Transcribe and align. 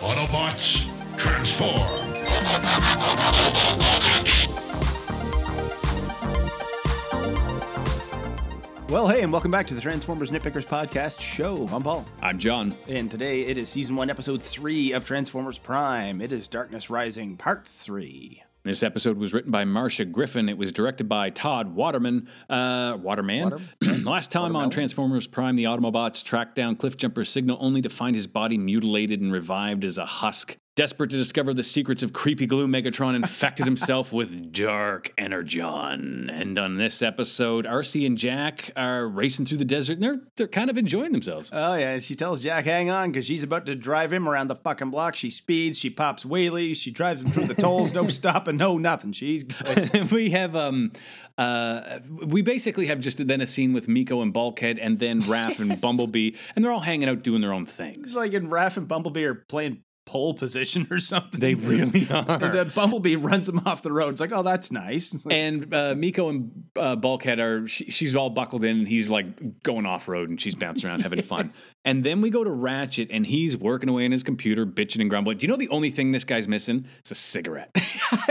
Autobots, 0.00 0.86
transform! 1.16 1.72
Well, 8.88 9.08
hey, 9.08 9.22
and 9.22 9.32
welcome 9.32 9.50
back 9.50 9.66
to 9.66 9.74
the 9.74 9.80
Transformers 9.80 10.30
Nitpickers 10.30 10.64
Podcast 10.66 11.20
show. 11.20 11.68
I'm 11.72 11.82
Paul. 11.82 12.04
I'm 12.22 12.38
John. 12.38 12.74
And 12.86 13.10
today 13.10 13.42
it 13.42 13.58
is 13.58 13.68
season 13.68 13.96
one, 13.96 14.10
episode 14.10 14.42
three 14.42 14.92
of 14.92 15.04
Transformers 15.04 15.58
Prime. 15.58 16.20
It 16.20 16.32
is 16.32 16.46
Darkness 16.46 16.88
Rising, 16.88 17.36
part 17.36 17.66
three. 17.66 18.42
This 18.66 18.82
episode 18.82 19.16
was 19.16 19.32
written 19.32 19.52
by 19.52 19.64
Marsha 19.64 20.10
Griffin. 20.10 20.48
It 20.48 20.58
was 20.58 20.72
directed 20.72 21.08
by 21.08 21.30
Todd 21.30 21.76
Waterman. 21.76 22.26
Uh, 22.50 22.98
Waterman. 23.00 23.44
Water- 23.44 23.60
Last 24.02 24.32
time 24.32 24.56
on 24.56 24.70
Transformers 24.70 25.28
Prime, 25.28 25.54
the 25.54 25.64
Automobots 25.64 26.24
tracked 26.24 26.56
down 26.56 26.74
Cliffjumper's 26.74 27.28
signal 27.28 27.58
only 27.60 27.80
to 27.82 27.88
find 27.88 28.16
his 28.16 28.26
body 28.26 28.58
mutilated 28.58 29.20
and 29.20 29.32
revived 29.32 29.84
as 29.84 29.98
a 29.98 30.04
husk. 30.04 30.56
Desperate 30.76 31.08
to 31.08 31.16
discover 31.16 31.54
the 31.54 31.64
secrets 31.64 32.02
of 32.02 32.12
creepy 32.12 32.44
glue, 32.44 32.66
Megatron 32.68 33.16
infected 33.16 33.64
himself 33.64 34.12
with 34.12 34.52
dark 34.52 35.10
energon. 35.16 36.28
And 36.30 36.58
on 36.58 36.76
this 36.76 37.00
episode, 37.00 37.64
Arcee 37.64 38.04
and 38.04 38.18
Jack 38.18 38.72
are 38.76 39.08
racing 39.08 39.46
through 39.46 39.56
the 39.56 39.64
desert 39.64 39.94
and 39.94 40.02
they're 40.02 40.20
they're 40.36 40.46
kind 40.46 40.68
of 40.68 40.76
enjoying 40.76 41.12
themselves. 41.12 41.48
Oh, 41.50 41.72
yeah, 41.76 41.98
she 41.98 42.14
tells 42.14 42.42
Jack, 42.42 42.66
hang 42.66 42.90
on, 42.90 43.10
because 43.10 43.24
she's 43.24 43.42
about 43.42 43.64
to 43.64 43.74
drive 43.74 44.12
him 44.12 44.28
around 44.28 44.48
the 44.48 44.54
fucking 44.54 44.90
block. 44.90 45.16
She 45.16 45.30
speeds, 45.30 45.78
she 45.78 45.88
pops 45.88 46.26
wheelies, 46.26 46.76
she 46.76 46.90
drives 46.90 47.22
him 47.22 47.30
through 47.30 47.46
the 47.46 47.54
tolls, 47.54 47.94
no 47.94 48.06
stopping, 48.08 48.58
no 48.58 48.76
nothing. 48.76 49.12
She's 49.12 49.46
we 50.12 50.28
have 50.32 50.54
um 50.54 50.92
uh 51.38 52.00
we 52.22 52.42
basically 52.42 52.88
have 52.88 53.00
just 53.00 53.26
then 53.26 53.40
a 53.40 53.46
scene 53.46 53.72
with 53.72 53.88
Miko 53.88 54.20
and 54.20 54.30
Bulkhead 54.30 54.78
and 54.78 54.98
then 54.98 55.22
Raph 55.22 55.58
and 55.58 55.80
Bumblebee 55.80 56.32
and 56.54 56.62
they're 56.62 56.72
all 56.72 56.80
hanging 56.80 57.08
out 57.08 57.22
doing 57.22 57.40
their 57.40 57.54
own 57.54 57.64
things. 57.64 58.08
It's 58.08 58.14
like 58.14 58.34
in 58.34 58.50
Raph 58.50 58.76
and 58.76 58.86
Bumblebee 58.86 59.24
are 59.24 59.34
playing 59.34 59.82
pole 60.06 60.32
position 60.34 60.86
or 60.90 60.98
something. 60.98 61.40
They 61.40 61.54
really 61.66 62.06
And 62.08 62.28
are. 62.30 62.56
uh, 62.56 62.64
Bumblebee 62.64 63.16
runs 63.16 63.48
him 63.48 63.58
off 63.66 63.82
the 63.82 63.92
road. 63.92 64.10
It's 64.10 64.20
like, 64.20 64.32
oh, 64.32 64.42
that's 64.42 64.70
nice. 64.72 65.24
Like, 65.26 65.34
And 65.36 65.74
uh, 65.74 65.94
Miko 65.96 66.28
and 66.30 66.64
uh, 66.76 66.96
Bulkhead 66.96 67.40
are 67.40 67.66
she, 67.66 67.90
she's 67.90 68.14
all 68.14 68.30
buckled 68.30 68.64
in 68.64 68.78
and 68.78 68.88
he's 68.88 69.10
like 69.10 69.62
going 69.62 69.84
off 69.84 70.08
road 70.08 70.28
and 70.30 70.40
she's 70.40 70.54
bouncing 70.54 70.88
around 70.88 71.00
having 71.02 71.20
fun. 71.22 71.50
And 71.86 72.04
then 72.04 72.20
we 72.20 72.28
go 72.28 72.44
to 72.44 72.50
Ratchet 72.50 73.08
and 73.10 73.24
he's 73.26 73.56
working 73.56 73.88
away 73.88 74.04
on 74.04 74.10
his 74.12 74.22
computer, 74.22 74.66
bitching 74.66 75.00
and 75.00 75.08
grumbling. 75.08 75.38
Do 75.38 75.46
you 75.46 75.48
know 75.50 75.56
the 75.56 75.68
only 75.70 75.88
thing 75.90 76.12
this 76.12 76.24
guy's 76.24 76.46
missing? 76.48 76.86
It's 76.98 77.10
a 77.12 77.14
cigarette. 77.14 77.70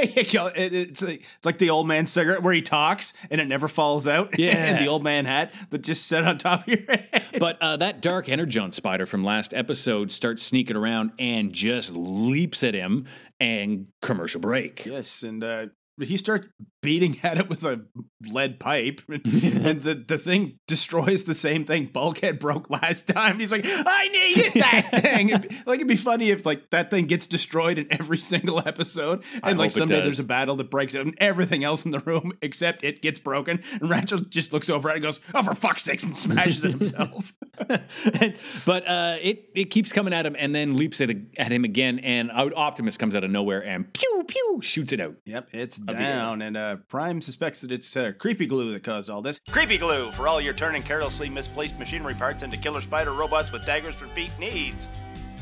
You 0.03 0.23
know, 0.39 0.47
it- 0.47 0.73
it's 0.73 1.01
like, 1.01 1.23
it's 1.37 1.45
like 1.45 1.57
the 1.57 1.69
old 1.69 1.87
man 1.87 2.05
cigarette 2.05 2.43
where 2.43 2.53
he 2.53 2.61
talks 2.61 3.13
and 3.31 3.39
it 3.41 3.47
never 3.47 3.67
falls 3.67 4.07
out. 4.07 4.37
Yeah. 4.39 4.51
and 4.57 4.79
the 4.85 4.87
old 4.89 5.03
man 5.03 5.25
hat 5.25 5.53
that 5.71 5.79
just 5.83 6.07
set 6.07 6.23
on 6.25 6.37
top 6.37 6.61
of 6.61 6.67
your 6.67 6.81
head. 6.85 7.23
But 7.39 7.61
uh, 7.61 7.77
that 7.77 8.01
dark 8.01 8.29
energon 8.29 8.71
spider 8.71 9.05
from 9.05 9.23
last 9.23 9.53
episode 9.53 10.11
starts 10.11 10.43
sneaking 10.43 10.75
around 10.77 11.11
and 11.19 11.51
just 11.53 11.91
leaps 11.91 12.63
at 12.63 12.73
him 12.73 13.05
and 13.39 13.87
commercial 14.01 14.39
break. 14.41 14.85
yes, 14.85 15.23
and 15.23 15.43
uh, 15.43 15.65
he 16.01 16.15
starts 16.17 16.47
beating 16.85 17.17
at 17.23 17.37
it 17.37 17.49
with 17.49 17.63
a 17.65 17.81
lead 18.29 18.59
pipe, 18.59 19.01
and, 19.09 19.25
and 19.65 19.81
the, 19.83 19.95
the 19.95 20.17
thing 20.17 20.59
destroys 20.67 21.23
the 21.23 21.33
same 21.33 21.65
thing 21.65 21.87
Bulkhead 21.87 22.39
broke 22.39 22.69
last 22.69 23.07
time. 23.07 23.39
He's 23.39 23.51
like, 23.51 23.65
I 23.65 24.07
needed 24.07 24.53
that 24.61 24.89
thing. 25.01 25.29
It'd 25.29 25.49
be- 25.49 25.55
like 25.65 25.75
it'd 25.79 25.87
be 25.87 25.95
funny 25.95 26.29
if 26.29 26.45
like 26.45 26.69
that 26.69 26.89
thing 26.89 27.05
gets 27.05 27.25
destroyed 27.25 27.77
in 27.77 27.87
every 27.91 28.17
single 28.17 28.59
episode, 28.65 29.23
I 29.43 29.49
and 29.51 29.59
like 29.59 29.71
hope 29.71 29.79
someday 29.79 30.01
there's 30.01 30.19
a 30.19 30.23
battle 30.23 30.55
that 30.57 30.69
breaks 30.69 30.95
out, 30.95 31.05
and 31.05 31.15
everything 31.19 31.63
else 31.63 31.85
in 31.85 31.91
the 31.91 31.99
room 31.99 32.33
except 32.41 32.83
it 32.83 33.01
gets 33.01 33.19
broken, 33.19 33.61
and 33.81 33.89
Ratchet 33.89 34.29
just 34.29 34.53
looks 34.53 34.69
over 34.69 34.89
at 34.89 34.93
it 34.93 34.95
and 34.97 35.03
goes, 35.03 35.19
"Oh, 35.33 35.43
for 35.43 35.55
fuck's 35.55 35.83
sakes!" 35.83 36.03
and 36.03 36.15
smashes 36.15 36.63
it 36.65 36.71
himself. 36.71 37.33
And- 37.59 38.35
but 38.65 38.87
uh, 38.87 39.17
it 39.21 39.49
it 39.55 39.65
keeps 39.65 39.91
coming 39.91 40.13
at 40.13 40.25
him 40.25 40.35
and 40.37 40.53
then 40.53 40.75
leaps 40.77 41.01
at, 41.01 41.09
at 41.37 41.51
him 41.51 41.63
again. 41.63 41.99
And 41.99 42.31
out- 42.31 42.53
Optimus 42.55 42.97
comes 42.97 43.15
out 43.15 43.23
of 43.23 43.31
nowhere 43.31 43.63
and 43.63 43.91
pew 43.93 44.23
pew 44.27 44.59
shoots 44.61 44.91
it 44.93 44.99
out. 44.99 45.15
Yep, 45.25 45.49
it's 45.53 45.77
down, 45.77 46.41
and 46.41 46.57
uh, 46.57 46.74
Prime 46.77 47.21
suspects 47.21 47.61
that 47.61 47.71
it's 47.71 47.95
uh, 47.95 48.11
creepy 48.17 48.45
glue 48.45 48.73
that 48.73 48.83
caused 48.83 49.09
all 49.09 49.21
this. 49.21 49.39
Creepy 49.49 49.77
glue 49.77 50.11
for 50.11 50.27
all 50.27 50.39
your 50.39 50.53
turning 50.53 50.83
carelessly 50.83 51.29
misplaced 51.29 51.77
machinery 51.79 52.13
parts 52.13 52.43
into 52.43 52.57
killer 52.57 52.81
spider 52.81 53.13
robots 53.13 53.51
with 53.51 53.65
daggers 53.65 53.95
for 53.95 54.07
feet 54.07 54.31
needs. 54.39 54.89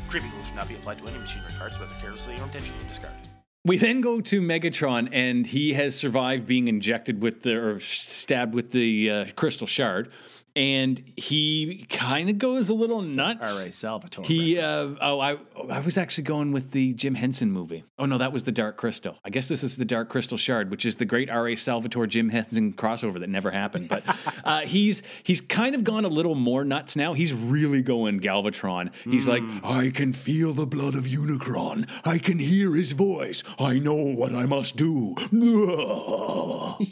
Creepy 0.08 0.28
glue 0.28 0.42
should 0.42 0.56
not 0.56 0.68
be 0.68 0.74
applied 0.74 0.98
to 0.98 1.06
any 1.06 1.18
machinery 1.18 1.52
parts, 1.58 1.78
whether 1.78 1.94
carelessly 1.94 2.34
or 2.34 2.44
intentionally 2.44 2.84
discarded. 2.88 3.18
We 3.66 3.78
then 3.78 4.02
go 4.02 4.20
to 4.20 4.42
Megatron 4.42 5.08
and 5.10 5.46
he 5.46 5.72
has 5.72 5.96
survived 5.96 6.46
being 6.46 6.68
injected 6.68 7.22
with 7.22 7.42
the 7.42 7.56
or 7.56 7.80
stabbed 7.80 8.54
with 8.54 8.72
the 8.72 9.10
uh, 9.10 9.24
crystal 9.36 9.66
shard. 9.66 10.12
And 10.56 11.02
he 11.16 11.86
kind 11.90 12.30
of 12.30 12.38
goes 12.38 12.68
a 12.68 12.74
little 12.74 13.02
nuts. 13.02 13.52
All 13.52 13.62
right, 13.62 13.74
Salvatore. 13.74 14.24
He 14.24 14.58
uh, 14.58 14.90
oh 15.00 15.18
I 15.18 15.36
I 15.68 15.80
was 15.80 15.98
actually 15.98 16.24
going 16.24 16.52
with 16.52 16.70
the 16.70 16.92
Jim 16.94 17.16
Henson 17.16 17.50
movie. 17.50 17.84
Oh 17.98 18.06
no, 18.06 18.18
that 18.18 18.32
was 18.32 18.44
the 18.44 18.52
Dark 18.52 18.76
Crystal. 18.76 19.18
I 19.24 19.30
guess 19.30 19.48
this 19.48 19.64
is 19.64 19.76
the 19.76 19.84
Dark 19.84 20.08
Crystal 20.08 20.38
Shard, 20.38 20.70
which 20.70 20.86
is 20.86 20.96
the 20.96 21.04
great 21.04 21.28
R.A. 21.28 21.56
Salvatore 21.56 22.06
Jim 22.06 22.28
Henson 22.28 22.72
crossover 22.72 23.18
that 23.18 23.28
never 23.28 23.50
happened. 23.50 23.88
But 23.88 24.04
uh, 24.44 24.60
he's 24.60 25.02
he's 25.24 25.40
kind 25.40 25.74
of 25.74 25.82
gone 25.82 26.04
a 26.04 26.08
little 26.08 26.36
more 26.36 26.64
nuts 26.64 26.94
now. 26.94 27.14
He's 27.14 27.32
really 27.34 27.82
going 27.82 28.20
Galvatron. 28.20 28.92
He's 29.04 29.26
like, 29.26 29.42
I 29.64 29.90
can 29.90 30.12
feel 30.12 30.52
the 30.52 30.66
blood 30.66 30.94
of 30.94 31.04
Unicron. 31.04 31.88
I 32.04 32.18
can 32.18 32.38
hear 32.38 32.74
his 32.74 32.92
voice. 32.92 33.42
I 33.58 33.78
know 33.78 33.94
what 33.94 34.34
I 34.34 34.46
must 34.46 34.76
do. 34.76 35.14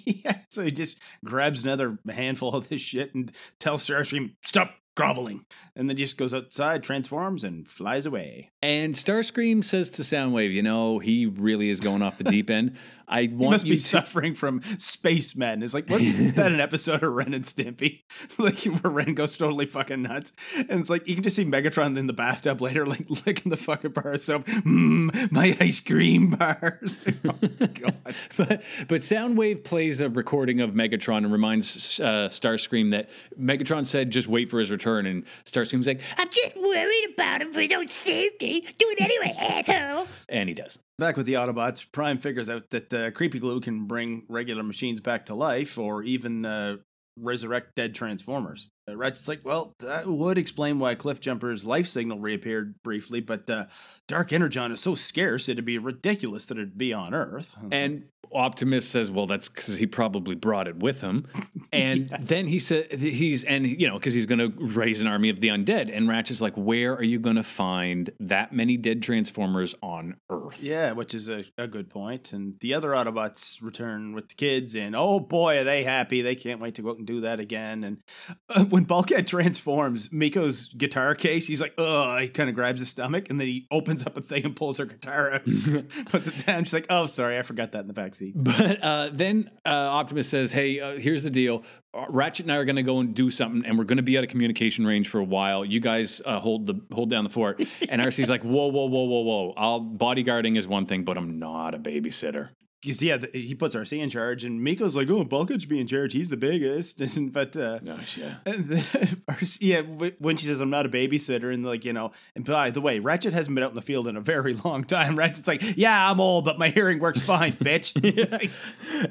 yeah, 0.04 0.38
so 0.48 0.64
he 0.64 0.70
just 0.70 0.98
grabs 1.24 1.62
another 1.62 1.98
handful 2.08 2.54
of 2.54 2.68
this 2.68 2.80
shit 2.80 3.14
and 3.14 3.30
tells 3.58 3.86
Starscream, 3.86 4.34
"Stop 4.44 4.74
groveling," 4.94 5.44
and 5.74 5.88
then 5.88 5.96
just 5.96 6.18
goes 6.18 6.34
outside, 6.34 6.82
transforms, 6.82 7.44
and 7.44 7.68
flies 7.68 8.06
away. 8.06 8.50
and 8.62 8.94
Starscream 8.94 9.64
says 9.64 9.90
to 9.90 10.02
Soundwave, 10.02 10.52
you 10.52 10.62
know, 10.62 10.98
he 10.98 11.26
really 11.26 11.68
is 11.70 11.80
going 11.80 12.02
off 12.02 12.18
the 12.18 12.24
deep 12.24 12.50
end. 12.50 12.76
I 13.12 13.28
want 13.30 13.52
must 13.52 13.66
you 13.66 13.74
be 13.74 13.76
to 13.76 13.82
suffering 13.82 14.34
from 14.34 14.62
space 14.78 15.36
madness. 15.36 15.74
Like, 15.74 15.88
wasn't 15.90 16.34
that 16.36 16.50
an 16.50 16.60
episode 16.60 17.02
of 17.02 17.12
Ren 17.12 17.34
and 17.34 17.44
Stimpy? 17.44 18.00
like, 18.38 18.64
where 18.64 18.90
Ren 18.90 19.14
goes 19.14 19.36
totally 19.36 19.66
fucking 19.66 20.02
nuts. 20.02 20.32
And 20.56 20.80
it's 20.80 20.88
like, 20.88 21.06
you 21.06 21.14
can 21.14 21.22
just 21.22 21.36
see 21.36 21.44
Megatron 21.44 21.98
in 21.98 22.06
the 22.06 22.14
bathtub 22.14 22.62
later, 22.62 22.86
like, 22.86 23.04
licking 23.26 23.50
the 23.50 23.58
fucking 23.58 23.90
bar 23.92 24.14
of 24.14 24.20
soap. 24.20 24.46
Mmm, 24.46 25.30
my 25.30 25.56
ice 25.60 25.80
cream 25.80 26.30
bars. 26.30 27.00
oh, 27.24 27.34
God. 27.42 28.16
but 28.36 28.62
but 28.88 29.00
Soundwave 29.02 29.62
plays 29.62 30.00
a 30.00 30.08
recording 30.08 30.60
of 30.60 30.70
Megatron 30.70 31.18
and 31.18 31.32
reminds 31.32 32.00
uh, 32.00 32.28
Starscream 32.28 32.92
that 32.92 33.10
Megatron 33.38 33.86
said 33.86 34.10
just 34.10 34.28
wait 34.28 34.50
for 34.50 34.58
his 34.58 34.70
return, 34.70 35.04
and 35.06 35.24
Starscream's 35.44 35.86
like, 35.86 36.00
I'm 36.16 36.28
just 36.30 36.56
worried 36.56 37.10
about 37.12 37.42
him 37.42 37.48
if 37.48 37.56
he 37.56 37.68
don't 37.68 37.90
save 37.90 38.40
me. 38.40 38.60
Do 38.78 38.86
it 38.88 39.00
anyway, 39.00 39.36
asshole. 39.38 40.06
and 40.28 40.48
he 40.48 40.54
does. 40.54 40.78
Back 41.02 41.16
with 41.16 41.26
the 41.26 41.32
Autobots, 41.32 41.84
Prime 41.90 42.18
figures 42.18 42.48
out 42.48 42.70
that 42.70 42.94
uh, 42.94 43.10
Creepy 43.10 43.40
Glue 43.40 43.60
can 43.60 43.86
bring 43.88 44.24
regular 44.28 44.62
machines 44.62 45.00
back 45.00 45.26
to 45.26 45.34
life 45.34 45.76
or 45.76 46.04
even 46.04 46.44
uh, 46.44 46.76
resurrect 47.18 47.74
dead 47.74 47.92
Transformers. 47.92 48.68
Uh, 48.88 48.96
Ratchet's 48.96 49.26
like, 49.26 49.44
well, 49.44 49.72
that 49.80 50.06
would 50.06 50.38
explain 50.38 50.78
why 50.78 50.94
Cliffjumper's 50.94 51.66
life 51.66 51.88
signal 51.88 52.20
reappeared 52.20 52.76
briefly, 52.84 53.20
but 53.20 53.50
uh, 53.50 53.66
Dark 54.06 54.32
Energon 54.32 54.70
is 54.70 54.78
so 54.78 54.94
scarce 54.94 55.48
it'd 55.48 55.64
be 55.64 55.76
ridiculous 55.76 56.46
that 56.46 56.56
it'd 56.56 56.78
be 56.78 56.92
on 56.92 57.14
Earth. 57.14 57.56
And 57.72 58.04
Optimus 58.34 58.88
says, 58.88 59.10
"Well, 59.10 59.26
that's 59.26 59.48
because 59.48 59.76
he 59.76 59.87
probably 59.87 60.34
brought 60.34 60.69
it 60.69 60.76
with 60.76 61.00
him." 61.00 61.26
And 61.75 62.10
then 62.20 62.48
he 62.48 62.59
said, 62.59 62.93
"He's 62.93 63.44
and 63.44 63.66
you 63.66 63.88
know 63.88 63.94
because 63.94 64.12
he's 64.12 64.26
going 64.26 64.41
to 64.41 64.53
raise 64.59 65.00
an 65.00 65.06
army 65.06 65.31
of 65.31 65.41
the 65.41 65.48
undead." 65.48 65.91
And 65.91 66.06
Ratchet's 66.06 66.43
like, 66.43 66.53
"Where 66.54 66.93
are 66.94 67.03
you 67.03 67.19
going 67.19 67.37
to 67.37 67.43
find 67.43 68.10
that 68.20 68.53
many 68.53 68.76
dead 68.76 69.03
Transformers 69.03 69.75
on 69.82 70.16
Earth?" 70.28 70.62
Yeah, 70.62 70.93
which 70.93 71.15
is 71.15 71.31
a, 71.31 71.47
a 71.56 71.66
good 71.66 71.88
point. 71.88 72.34
And 72.34 72.54
the 72.60 72.75
other 72.75 72.91
Autobots 72.91 73.62
return 73.62 74.12
with 74.12 74.28
the 74.28 74.34
kids, 74.34 74.76
and 74.76 74.94
oh 74.94 75.19
boy, 75.19 75.60
are 75.60 75.64
they 75.64 75.82
happy. 75.82 76.20
They 76.20 76.34
can't 76.34 76.60
wait 76.60 76.75
to 76.75 76.82
go 76.82 76.91
out 76.91 76.99
and 76.99 77.06
do 77.06 77.20
that 77.22 77.41
again. 77.41 77.84
And 77.84 78.03
uh, 78.50 78.64
when 78.64 78.84
Bulkhead 78.84 79.26
transforms, 79.26 80.12
Miko's 80.12 80.66
guitar 80.69 81.14
case, 81.14 81.47
he's 81.47 81.61
like, 81.61 81.75
oh, 81.78 82.19
he 82.19 82.28
kind 82.28 82.50
of 82.50 82.55
grabs 82.55 82.81
his 82.81 82.90
stomach, 82.90 83.31
and 83.31 83.40
then 83.40 83.46
he 83.46 83.67
opens 83.70 84.06
up 84.06 84.17
a 84.17 84.20
thing 84.20 84.44
and 84.44 84.55
pulls 84.55 84.78
her 84.78 84.85
guitar 84.85 85.32
out, 85.32 85.44
puts 86.06 86.28
it 86.28 86.46
down. 86.46 86.64
She's 86.64 86.75
like, 86.75 86.87
oh, 86.90 87.06
sorry, 87.06 87.38
I 87.38 87.43
forgot 87.43 87.73
that 87.73 87.81
in 87.81 87.88
the 87.88 87.94
backseat. 87.94 88.21
But 88.30 88.82
uh, 88.82 89.10
then 89.12 89.50
uh, 89.66 89.70
Optimus 89.70 90.28
says, 90.28 90.52
"Hey, 90.52 90.80
uh, 90.80 90.98
here's 90.98 91.24
the 91.24 91.30
deal. 91.30 91.64
Uh, 91.92 92.06
Ratchet 92.08 92.46
and 92.46 92.52
I 92.52 92.56
are 92.56 92.64
going 92.64 92.76
to 92.76 92.82
go 92.82 93.00
and 93.00 93.14
do 93.14 93.30
something, 93.30 93.64
and 93.66 93.76
we're 93.76 93.84
going 93.84 93.96
to 93.96 94.02
be 94.02 94.16
out 94.16 94.24
of 94.24 94.30
communication 94.30 94.86
range 94.86 95.08
for 95.08 95.19
a 95.19 95.24
while. 95.24 95.64
You 95.64 95.80
guys 95.80 96.22
uh, 96.24 96.38
hold 96.38 96.66
the 96.66 96.80
hold 96.94 97.10
down 97.10 97.24
the 97.24 97.30
fort." 97.30 97.64
And 97.88 98.00
Arcee's 98.00 98.30
like, 98.30 98.40
"Whoa, 98.42 98.69
whoa, 98.69 98.86
whoa, 98.86 99.04
whoa, 99.04 99.20
whoa! 99.20 99.54
I'll 99.56 99.80
bodyguarding 99.80 100.56
is 100.56 100.66
one 100.66 100.86
thing, 100.86 101.04
but 101.04 101.16
I'm 101.16 101.38
not 101.38 101.74
a 101.74 101.78
babysitter." 101.78 102.50
Because, 102.82 103.00
yeah, 103.00 103.17
the, 103.17 103.31
he 103.32 103.55
puts 103.55 103.76
Arcee 103.76 104.00
in 104.00 104.11
charge, 104.11 104.43
and 104.43 104.61
Miko's 104.61 104.96
like, 104.96 105.08
oh, 105.08 105.23
Bulkhead 105.25 105.61
should 105.61 105.70
be 105.70 105.79
in 105.81 105.87
charge. 105.87 106.12
He's 106.12 106.31
the 106.31 106.37
biggest. 106.37 107.00
but, 107.32 107.56
uh, 107.56 107.79
Oh, 107.87 107.99
yeah. 108.17 108.34
And 108.46 108.64
then, 108.64 108.82
Arcee 109.31 109.58
yeah, 109.61 109.82
when 110.19 110.37
she 110.37 110.46
says 110.46 110.61
I'm 110.61 110.70
not 110.70 110.84
a 110.87 110.88
babysitter, 110.88 111.55
and 111.55 111.64
like 111.64 111.84
you 111.84 111.93
know, 111.93 112.11
and 112.34 112.44
by 112.44 112.70
the 112.70 112.81
way, 112.81 112.99
Ratchet 112.99 113.32
hasn't 113.32 113.55
been 113.55 113.62
out 113.62 113.70
in 113.70 113.76
the 113.76 113.82
field 113.82 114.08
in 114.08 114.17
a 114.17 114.20
very 114.20 114.55
long 114.55 114.84
time. 114.84 115.17
Ratchet's 115.17 115.46
like, 115.46 115.62
yeah, 115.76 116.11
I'm 116.11 116.20
old, 116.20 116.44
but 116.44 116.58
my 116.58 116.69
hearing 116.70 116.99
works 116.99 117.20
fine, 117.23 117.52
bitch. 117.52 117.93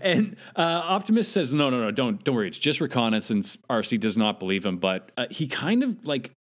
and 0.02 0.36
uh, 0.56 0.62
Optimus 0.62 1.30
says, 1.30 1.54
"No, 1.54 1.70
no, 1.70 1.80
no, 1.80 1.92
don't, 1.92 2.24
don't 2.24 2.36
worry. 2.36 2.48
It's 2.50 2.58
just 2.58 2.82
reconnaissance." 2.82 3.58
Arcee 3.70 4.00
does 4.00 4.18
not 4.18 4.40
believe 4.40 4.66
him, 4.66 4.78
but 4.78 5.12
uh, 5.18 5.28
he 5.32 5.48
kind 5.48 5.84
of 5.84 6.06
like 6.06 6.34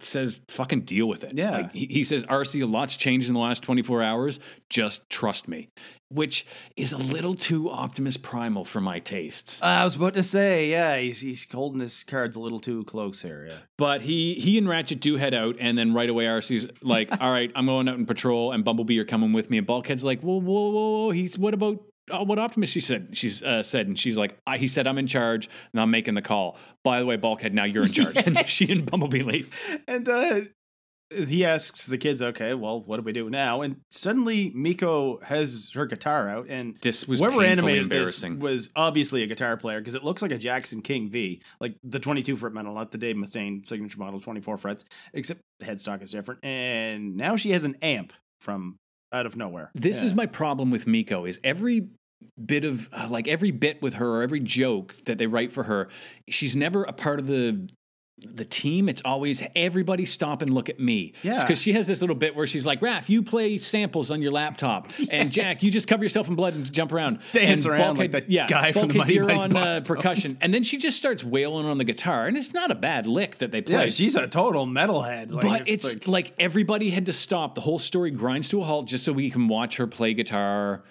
says, 0.00 0.40
"Fucking 0.48 0.82
deal 0.82 1.06
with 1.06 1.24
it." 1.24 1.32
Yeah. 1.34 1.50
Like, 1.50 1.72
he, 1.72 1.86
he 1.86 2.04
says, 2.04 2.24
"Arcee, 2.24 2.62
a 2.62 2.66
lot's 2.66 2.96
changed 2.96 3.28
in 3.28 3.34
the 3.34 3.40
last 3.40 3.62
24 3.62 4.02
hours. 4.02 4.40
Just 4.68 5.08
trust 5.10 5.48
me," 5.48 5.70
which 6.10 6.46
is 6.76 6.92
a 6.92 6.96
little 6.96 7.34
too 7.34 7.70
Optimus 7.70 8.16
Primal 8.16 8.64
for 8.64 8.80
my 8.80 8.98
tastes. 8.98 9.60
I 9.62 9.84
was 9.84 9.96
about 9.96 10.14
to 10.14 10.22
say, 10.22 10.70
yeah, 10.70 10.96
he's 10.98 11.20
he's 11.20 11.46
holding 11.50 11.80
his 11.80 12.04
cards 12.04 12.36
a 12.36 12.40
little 12.40 12.60
too 12.60 12.84
close 12.84 13.22
here. 13.22 13.46
Yeah. 13.48 13.58
But 13.76 14.02
he 14.02 14.34
he 14.34 14.58
and 14.58 14.68
Ratchet 14.68 15.00
do 15.00 15.16
head 15.16 15.34
out, 15.34 15.56
and 15.58 15.76
then 15.76 15.92
right 15.92 16.08
away 16.08 16.24
Arcee's 16.24 16.68
like, 16.82 17.08
"All 17.20 17.30
right, 17.30 17.50
I'm 17.54 17.66
going 17.66 17.88
out 17.88 17.96
in 17.96 18.06
patrol, 18.06 18.52
and 18.52 18.64
Bumblebee, 18.64 18.94
you're 18.94 19.04
coming 19.04 19.32
with 19.32 19.50
me." 19.50 19.58
And 19.58 19.66
Bulkhead's 19.66 20.04
like, 20.04 20.20
"Whoa, 20.20 20.40
whoa, 20.40 20.70
whoa, 20.70 20.90
whoa!" 20.90 21.10
He's 21.10 21.38
what 21.38 21.54
about 21.54 21.82
uh, 22.10 22.24
what 22.24 22.38
Optimus? 22.38 22.70
She 22.70 22.80
said 22.80 23.08
she's 23.12 23.42
uh, 23.42 23.62
said, 23.62 23.86
and 23.86 23.98
she's 23.98 24.16
like, 24.16 24.36
I, 24.46 24.58
"He 24.58 24.68
said 24.68 24.86
I'm 24.86 24.98
in 24.98 25.06
charge, 25.06 25.48
and 25.72 25.80
I'm 25.80 25.90
making 25.90 26.14
the 26.14 26.22
call." 26.22 26.56
By 26.84 27.00
the 27.00 27.06
way, 27.06 27.16
Bulkhead, 27.16 27.54
now 27.54 27.64
you're 27.64 27.84
in 27.84 27.92
charge, 27.92 28.16
and 28.26 28.46
she 28.46 28.70
and 28.72 28.84
Bumblebee 28.84 29.22
leave. 29.22 29.80
And 29.86 30.08
uh, 30.08 30.40
he 31.10 31.44
asks 31.44 31.86
the 31.86 31.96
kids, 31.96 32.20
"Okay, 32.20 32.52
well, 32.54 32.80
what 32.82 32.96
do 32.98 33.02
we 33.02 33.12
do 33.12 33.30
now?" 33.30 33.62
And 33.62 33.76
suddenly 33.90 34.52
Miko 34.54 35.18
has 35.20 35.70
her 35.74 35.86
guitar 35.86 36.28
out, 36.28 36.46
and 36.48 36.76
This 36.82 37.08
was 37.08 37.20
whoever 37.20 37.42
animated 37.42 37.88
this 37.88 38.22
was 38.22 38.70
obviously 38.76 39.22
a 39.22 39.26
guitar 39.26 39.56
player 39.56 39.80
because 39.80 39.94
it 39.94 40.04
looks 40.04 40.20
like 40.20 40.32
a 40.32 40.38
Jackson 40.38 40.82
King 40.82 41.08
V, 41.08 41.40
like 41.60 41.76
the 41.82 41.98
22 41.98 42.36
fret 42.36 42.52
metal, 42.52 42.74
not 42.74 42.90
the 42.90 42.98
Dave 42.98 43.16
Mustaine 43.16 43.66
signature 43.66 43.98
model 43.98 44.20
24 44.20 44.58
frets, 44.58 44.84
except 45.14 45.40
the 45.60 45.66
headstock 45.66 46.02
is 46.02 46.10
different. 46.10 46.44
And 46.44 47.16
now 47.16 47.36
she 47.36 47.52
has 47.52 47.64
an 47.64 47.76
amp 47.80 48.12
from 48.40 48.76
out 49.10 49.24
of 49.24 49.34
nowhere. 49.36 49.70
This 49.74 50.00
Yeah. 50.00 50.04
is 50.06 50.14
my 50.14 50.26
problem 50.26 50.70
with 50.70 50.86
Miko 50.86 51.24
is 51.24 51.40
every 51.42 51.88
bit 52.44 52.64
of 52.64 52.88
uh, 52.92 53.08
like 53.10 53.28
every 53.28 53.50
bit 53.50 53.82
with 53.82 53.94
her 53.94 54.16
or 54.16 54.22
every 54.22 54.40
joke 54.40 54.94
that 55.06 55.18
they 55.18 55.26
write 55.26 55.52
for 55.52 55.64
her, 55.64 55.88
she's 56.28 56.54
never 56.56 56.84
a 56.84 56.92
part 56.92 57.18
of 57.18 57.26
the 57.26 57.68
the 58.20 58.44
team. 58.44 58.88
It's 58.88 59.02
always 59.04 59.42
everybody 59.54 60.04
stop 60.04 60.42
and 60.42 60.52
look 60.52 60.68
at 60.68 60.80
me. 60.80 61.12
Yeah. 61.22 61.40
Because 61.40 61.60
she 61.60 61.72
has 61.74 61.86
this 61.86 62.00
little 62.00 62.16
bit 62.16 62.34
where 62.34 62.46
she's 62.46 62.66
like, 62.66 62.80
Raph, 62.80 63.08
you 63.08 63.22
play 63.22 63.58
samples 63.58 64.10
on 64.10 64.22
your 64.22 64.32
laptop. 64.32 64.88
And 65.10 65.32
Jack, 65.32 65.62
you 65.62 65.70
just 65.70 65.88
cover 65.88 66.02
yourself 66.02 66.28
in 66.28 66.34
blood 66.34 66.54
and 66.54 66.70
jump 66.70 66.92
around. 66.92 67.20
Dance 67.32 67.64
and 67.64 67.72
around 67.72 67.98
like 67.98 68.10
that 68.12 68.30
yeah, 68.30 68.46
guy 68.46 68.72
from 68.72 68.88
the 68.88 68.94
Bulkhead, 68.94 69.20
Mighty 69.20 69.34
Mighty 69.38 69.56
on 69.56 69.56
uh, 69.56 69.80
percussion. 69.84 70.36
And 70.40 70.52
then 70.52 70.62
she 70.62 70.76
just 70.76 70.96
starts 70.96 71.24
wailing 71.24 71.66
on 71.66 71.78
the 71.78 71.84
guitar. 71.84 72.26
And 72.26 72.36
it's 72.36 72.52
not 72.52 72.70
a 72.70 72.74
bad 72.74 73.06
lick 73.06 73.38
that 73.38 73.50
they 73.50 73.62
play. 73.62 73.84
Yeah, 73.84 73.88
she's 73.88 74.16
a 74.16 74.26
total 74.26 74.66
metalhead. 74.66 75.30
Like, 75.30 75.42
But 75.42 75.68
it's, 75.68 76.06
like, 76.06 76.34
everybody 76.38 76.90
had 76.90 77.06
to 77.06 77.12
stop. 77.12 77.54
The 77.54 77.60
whole 77.62 77.78
story 77.78 78.10
grinds 78.10 78.48
to 78.50 78.60
a 78.60 78.64
halt 78.64 78.86
just 78.86 79.04
so 79.04 79.12
we 79.12 79.30
can 79.30 79.48
watch 79.48 79.76
her 79.76 79.86
play 79.86 80.12
guitar, 80.14 80.82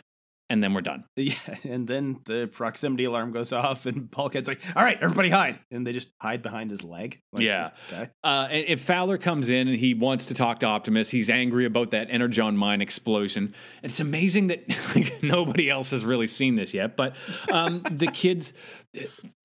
and 0.49 0.63
then 0.63 0.73
we're 0.73 0.81
done. 0.81 1.03
Yeah, 1.17 1.33
and 1.63 1.87
then 1.87 2.19
the 2.25 2.47
proximity 2.51 3.03
alarm 3.05 3.31
goes 3.31 3.51
off, 3.51 3.85
and 3.85 4.09
Bulkhead's 4.11 4.47
like, 4.47 4.61
"All 4.75 4.83
right, 4.83 4.97
everybody 5.01 5.29
hide," 5.29 5.59
and 5.71 5.85
they 5.85 5.91
just 5.93 6.09
hide 6.21 6.41
behind 6.41 6.71
his 6.71 6.83
leg. 6.83 7.19
Like, 7.33 7.43
Yeah. 7.43 7.71
okay. 7.91 8.09
Uh, 8.23 8.47
and 8.49 8.65
if 8.67 8.81
Fowler 8.81 9.17
comes 9.17 9.49
in 9.49 9.67
and 9.67 9.77
he 9.77 9.93
wants 9.93 10.27
to 10.27 10.33
talk 10.33 10.59
to 10.61 10.65
Optimus, 10.67 11.09
he's 11.09 11.29
angry 11.29 11.65
about 11.65 11.91
that 11.91 12.07
Energon 12.09 12.55
mine 12.55 12.81
explosion. 12.81 13.53
And 13.83 13.89
it's 13.91 13.99
amazing 13.99 14.47
that 14.47 14.63
like, 14.95 15.21
nobody 15.23 15.69
else 15.69 15.91
has 15.91 16.05
really 16.05 16.27
seen 16.27 16.55
this 16.55 16.73
yet. 16.73 16.95
But 16.95 17.15
um, 17.51 17.83
the 17.91 18.07
kids, 18.07 18.53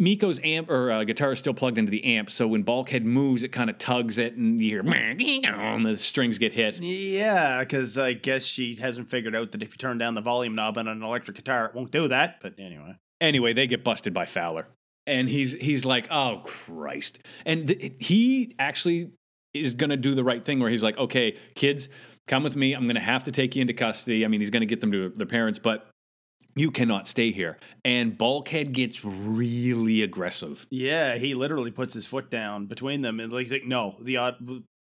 Miko's 0.00 0.40
amp 0.44 0.70
or 0.70 0.90
uh, 0.90 1.04
guitar 1.04 1.32
is 1.32 1.38
still 1.38 1.54
plugged 1.54 1.78
into 1.78 1.90
the 1.90 2.04
amp, 2.04 2.30
so 2.30 2.46
when 2.46 2.62
Bulkhead 2.62 3.04
moves, 3.04 3.42
it 3.42 3.48
kind 3.50 3.70
of 3.70 3.78
tugs 3.78 4.18
it, 4.18 4.34
and 4.36 4.60
you 4.60 4.68
hear 4.68 4.82
and 4.82 5.86
the 5.86 5.96
strings 5.96 6.38
get 6.38 6.52
hit. 6.52 6.78
Yeah, 6.78 7.60
because 7.60 7.98
I 7.98 8.12
guess 8.12 8.44
she 8.44 8.76
hasn't 8.76 9.08
figured 9.10 9.34
out 9.34 9.52
that 9.52 9.62
if 9.62 9.72
you 9.72 9.78
turn 9.78 9.98
down 9.98 10.14
the 10.14 10.20
volume 10.20 10.54
knob 10.54 10.78
on 10.78 10.88
an 10.92 11.02
electric 11.02 11.36
guitar, 11.36 11.66
it 11.66 11.74
won't 11.74 11.90
do 11.90 12.08
that. 12.08 12.38
But 12.42 12.54
anyway, 12.58 12.96
Anyway, 13.20 13.52
they 13.52 13.68
get 13.68 13.84
busted 13.84 14.12
by 14.12 14.26
Fowler, 14.26 14.66
and 15.06 15.28
he's 15.28 15.52
he's 15.52 15.84
like, 15.84 16.08
"Oh 16.10 16.42
Christ!" 16.44 17.20
And 17.46 17.68
th- 17.68 17.92
he 18.00 18.54
actually 18.58 19.12
is 19.54 19.74
going 19.74 19.90
to 19.90 19.96
do 19.96 20.14
the 20.16 20.24
right 20.24 20.44
thing, 20.44 20.58
where 20.58 20.70
he's 20.70 20.82
like, 20.82 20.98
"Okay, 20.98 21.36
kids, 21.54 21.88
come 22.26 22.42
with 22.42 22.56
me. 22.56 22.72
I'm 22.72 22.84
going 22.84 22.96
to 22.96 23.00
have 23.00 23.22
to 23.24 23.30
take 23.30 23.54
you 23.54 23.60
into 23.60 23.74
custody. 23.74 24.24
I 24.24 24.28
mean, 24.28 24.40
he's 24.40 24.50
going 24.50 24.62
to 24.62 24.66
get 24.66 24.80
them 24.80 24.90
to 24.92 25.08
their 25.10 25.26
parents, 25.26 25.58
but." 25.58 25.88
You 26.54 26.70
cannot 26.70 27.08
stay 27.08 27.32
here. 27.32 27.56
And 27.82 28.18
Bulkhead 28.18 28.74
gets 28.74 29.02
really 29.06 30.02
aggressive. 30.02 30.66
yeah, 30.70 31.14
he 31.16 31.32
literally 31.34 31.70
puts 31.70 31.94
his 31.94 32.04
foot 32.04 32.28
down 32.28 32.66
between 32.66 33.00
them, 33.00 33.20
and 33.20 33.32
like, 33.32 33.44
he's 33.44 33.52
like, 33.52 33.64
"No, 33.64 33.96
the 34.02 34.18
odd, 34.18 34.36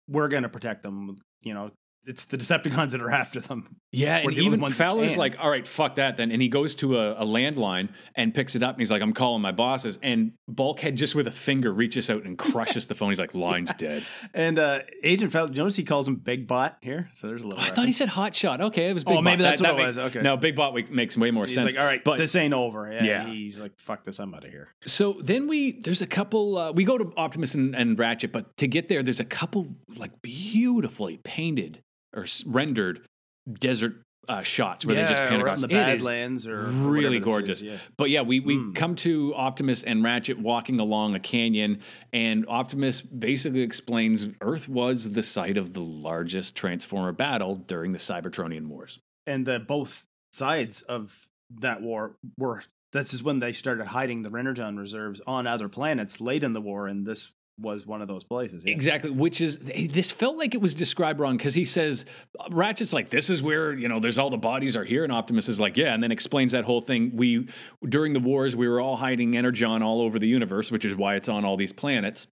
we're 0.07 0.29
gonna 0.29 0.51
protect 0.51 0.83
them." 0.83 1.17
You 1.41 1.55
know, 1.55 1.71
it's 2.07 2.27
the 2.27 2.37
Decepticons 2.37 2.91
that 2.91 3.01
are 3.01 3.11
after 3.11 3.41
them. 3.41 3.77
Yeah, 3.93 4.17
and 4.19 4.35
even 4.35 4.61
Fowler's 4.71 5.17
like, 5.17 5.37
all 5.39 5.49
right, 5.49 5.67
fuck 5.67 5.95
that 5.97 6.17
then. 6.17 6.33
And 6.33 6.43
he 6.43 6.49
goes 6.49 6.75
to 6.77 6.99
a, 6.99 7.13
a 7.13 7.25
landline 7.25 7.91
and 8.17 8.35
picks 8.35 8.57
it 8.57 8.63
up 8.63 8.75
and 8.75 8.81
he's 8.81 8.91
like, 8.91 9.03
I'm 9.03 9.13
calling 9.13 9.41
my 9.41 9.53
bosses. 9.53 9.99
And 10.03 10.33
Bulkhead 10.49 10.97
just 10.97 11.15
with 11.15 11.29
a 11.29 11.31
finger 11.33 11.73
reaches 11.73 12.11
out 12.11 12.25
and 12.25 12.37
crushes 12.37 12.87
the 12.87 12.95
phone. 12.97 13.11
He's 13.11 13.21
like, 13.21 13.35
line's 13.37 13.73
dead. 13.75 14.03
And 14.35 14.59
uh 14.59 14.81
Agent 15.05 15.33
Fowler, 15.33 15.49
you 15.51 15.55
notice 15.57 15.77
he 15.77 15.85
calls 15.85 16.09
him 16.09 16.17
Big 16.17 16.47
Bot 16.49 16.77
here. 16.83 17.09
So 17.13 17.29
there's 17.29 17.45
a 17.45 17.47
little. 17.49 17.63
I 17.63 17.69
thought 17.69 17.87
he 17.87 17.93
said 17.93 18.09
hot 18.09 18.35
shot. 18.35 18.61
Okay, 18.61 18.91
it 18.91 18.95
was 18.95 19.05
Big 19.05 19.17
Oh, 19.17 19.23
maybe 19.23 19.43
Bot. 19.43 19.51
that's 19.51 19.61
what 19.63 19.71
it 19.71 19.77
make- 19.77 19.87
was. 19.87 19.99
Okay. 19.99 20.21
No, 20.23 20.37
Big 20.37 20.57
Bot 20.57 20.75
makes 20.91 21.17
way 21.17 21.31
more 21.31 21.47
He's 21.47 21.55
sense. 21.55 21.67
like, 21.73 21.79
all 21.81 21.87
right, 21.87 22.03
but 22.03 22.17
this 22.17 22.35
ain't 22.35 22.55
over. 22.55 22.91
Yeah, 22.93 23.05
Yeah. 23.05 23.27
He's 23.29 23.59
like, 23.61 23.73
fuck 23.79 24.03
this, 24.05 24.19
I'm 24.19 24.35
out 24.35 24.45
of 24.45 24.51
here. 24.51 24.75
so 24.87 25.17
then 25.23 25.47
we 25.47 25.81
there's 25.81 26.03
a 26.03 26.07
couple. 26.07 26.59
Uh, 26.59 26.73
we 26.73 26.85
go 26.85 26.99
to 26.99 27.13
Optimus 27.17 27.55
and, 27.55 27.75
and 27.77 27.97
Ratchet, 27.99 28.33
but 28.33 28.57
to 28.57 28.67
get 28.67 28.89
there, 28.89 29.03
there's 29.05 29.21
a 29.21 29.25
couple 29.25 29.69
like 29.97 30.21
beautifully 30.23 31.19
painted 31.19 31.83
or 32.15 32.27
rendered 32.47 33.05
desert 33.53 33.97
uh, 34.27 34.43
shots 34.43 34.87
where 34.87 34.97
they 34.97 35.03
just 35.03 35.21
pan 35.21 35.41
across. 35.41 35.61
the 35.61 35.69
Badlands 35.69 36.47
or 36.47 36.61
or 36.61 36.65
really 36.71 37.19
gorgeous. 37.19 37.59
is, 37.59 37.63
yeah. 37.65 37.77
But 37.99 38.09
yeah, 38.09 38.23
we 38.23 38.41
we 38.41 38.57
Mm. 38.57 38.75
come 38.75 38.95
to 38.97 39.35
Optimus 39.35 39.83
and 39.85 40.03
Ratchet 40.03 40.39
walking 40.39 40.81
along 40.81 41.15
a 41.15 41.21
canyon, 41.21 41.81
and 42.13 42.47
Optimus 42.49 43.03
basically 43.03 43.61
explains 43.61 44.29
Earth 44.41 44.67
was 44.67 45.13
the 45.13 45.23
site 45.23 45.59
of 45.59 45.75
the 45.75 45.83
largest 45.83 46.57
Transformer 46.57 47.13
battle 47.13 47.57
during 47.57 47.93
the 47.93 47.99
Cybertronian 47.99 48.69
Wars. 48.69 48.99
and 49.27 49.45
that 49.47 49.67
both 49.67 50.05
sides 50.33 50.81
of 50.83 51.27
that 51.51 51.83
war 51.83 52.17
were 52.39 52.63
this 52.93 53.13
is 53.13 53.23
when 53.23 53.41
they 53.41 53.53
started 53.53 53.87
hiding 53.89 54.23
the 54.23 54.31
Energon 54.31 54.77
reserves 54.79 55.21
on 55.27 55.47
other 55.47 55.69
planets 55.69 56.21
late 56.21 56.43
in 56.45 56.55
the 56.55 56.61
war, 56.63 56.87
and 56.89 57.05
this 57.07 57.31
was 57.59 57.87
one 57.87 58.03
of 58.03 58.09
those 58.09 58.25
places. 58.25 58.65
yeah. 58.65 58.73
Exactly, 58.73 59.11
which 59.11 59.41
is 59.41 59.59
this 59.59 60.11
felt 60.11 60.37
like 60.37 60.55
it 60.55 60.61
was 60.61 60.75
described 60.75 61.21
wrong 61.21 61.37
because 61.37 61.55
he 61.55 61.65
says 61.65 62.05
Ratchet's 62.51 62.93
like 62.93 63.11
this 63.11 63.31
is 63.31 63.43
where 63.43 63.73
you 63.73 63.89
know 63.89 64.01
there's 64.01 64.19
all 64.19 64.31
the 64.31 64.37
bodies 64.39 64.75
are 64.77 64.85
here, 64.85 65.05
and 65.05 65.13
Optimus 65.13 65.49
is 65.49 65.61
like 65.61 65.77
yeah, 65.77 65.95
and 65.95 66.03
then 66.03 66.11
explains 66.11 66.53
that 66.53 66.65
whole 66.65 66.81
thing. 66.81 67.13
We 67.15 67.49
during 67.89 68.13
the 68.13 68.21
wars 68.21 68.57
we 68.57 68.67
were 68.69 68.81
all 68.81 68.97
hiding 68.97 69.37
Energon 69.37 69.83
all 69.83 70.01
over 70.01 70.19
the 70.19 70.27
universe, 70.29 70.71
which 70.73 70.85
is 70.85 70.95
why 70.97 71.15
it's 71.15 71.29
on 71.29 71.45
all 71.45 71.57
these 71.57 71.73
planets. 71.73 72.27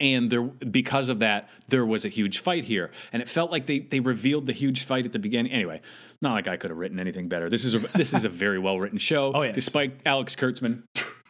And 0.00 0.30
there, 0.30 0.42
because 0.42 1.08
of 1.08 1.18
that, 1.20 1.48
there 1.66 1.84
was 1.84 2.04
a 2.04 2.08
huge 2.08 2.38
fight 2.38 2.62
here, 2.62 2.92
and 3.12 3.20
it 3.20 3.28
felt 3.28 3.50
like 3.50 3.66
they 3.66 3.80
they 3.80 3.98
revealed 3.98 4.46
the 4.46 4.52
huge 4.52 4.84
fight 4.84 5.04
at 5.04 5.12
the 5.12 5.18
beginning. 5.18 5.50
Anyway, 5.50 5.80
not 6.22 6.34
like 6.34 6.46
I 6.46 6.56
could 6.56 6.70
have 6.70 6.78
written 6.78 7.00
anything 7.00 7.28
better. 7.28 7.50
This 7.50 7.64
is 7.64 7.74
a 7.74 7.78
this 7.96 8.12
is 8.12 8.24
a 8.24 8.28
very 8.28 8.60
well 8.60 8.78
written 8.78 8.98
show, 8.98 9.32
Oh, 9.34 9.42
yes. 9.42 9.56
despite 9.56 10.00
Alex 10.06 10.36
Kurtzman 10.36 10.84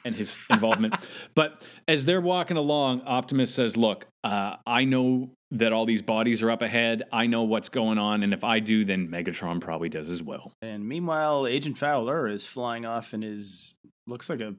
and 0.04 0.14
his 0.14 0.40
involvement. 0.50 0.94
but 1.34 1.64
as 1.86 2.04
they're 2.04 2.20
walking 2.20 2.56
along, 2.56 3.02
Optimus 3.02 3.52
says, 3.54 3.76
"Look, 3.76 4.06
uh, 4.24 4.56
I 4.66 4.84
know 4.84 5.30
that 5.50 5.72
all 5.72 5.86
these 5.86 6.02
bodies 6.02 6.42
are 6.42 6.50
up 6.50 6.62
ahead. 6.62 7.02
I 7.12 7.26
know 7.26 7.42
what's 7.44 7.68
going 7.68 7.98
on, 7.98 8.22
and 8.22 8.32
if 8.34 8.44
I 8.44 8.60
do, 8.60 8.84
then 8.84 9.08
Megatron 9.08 9.60
probably 9.60 9.88
does 9.88 10.10
as 10.10 10.22
well." 10.22 10.52
And 10.62 10.86
meanwhile, 10.88 11.46
Agent 11.46 11.78
Fowler 11.78 12.28
is 12.28 12.44
flying 12.44 12.84
off 12.84 13.14
in 13.14 13.22
his 13.22 13.74
looks 14.06 14.28
like 14.30 14.40
a 14.40 14.54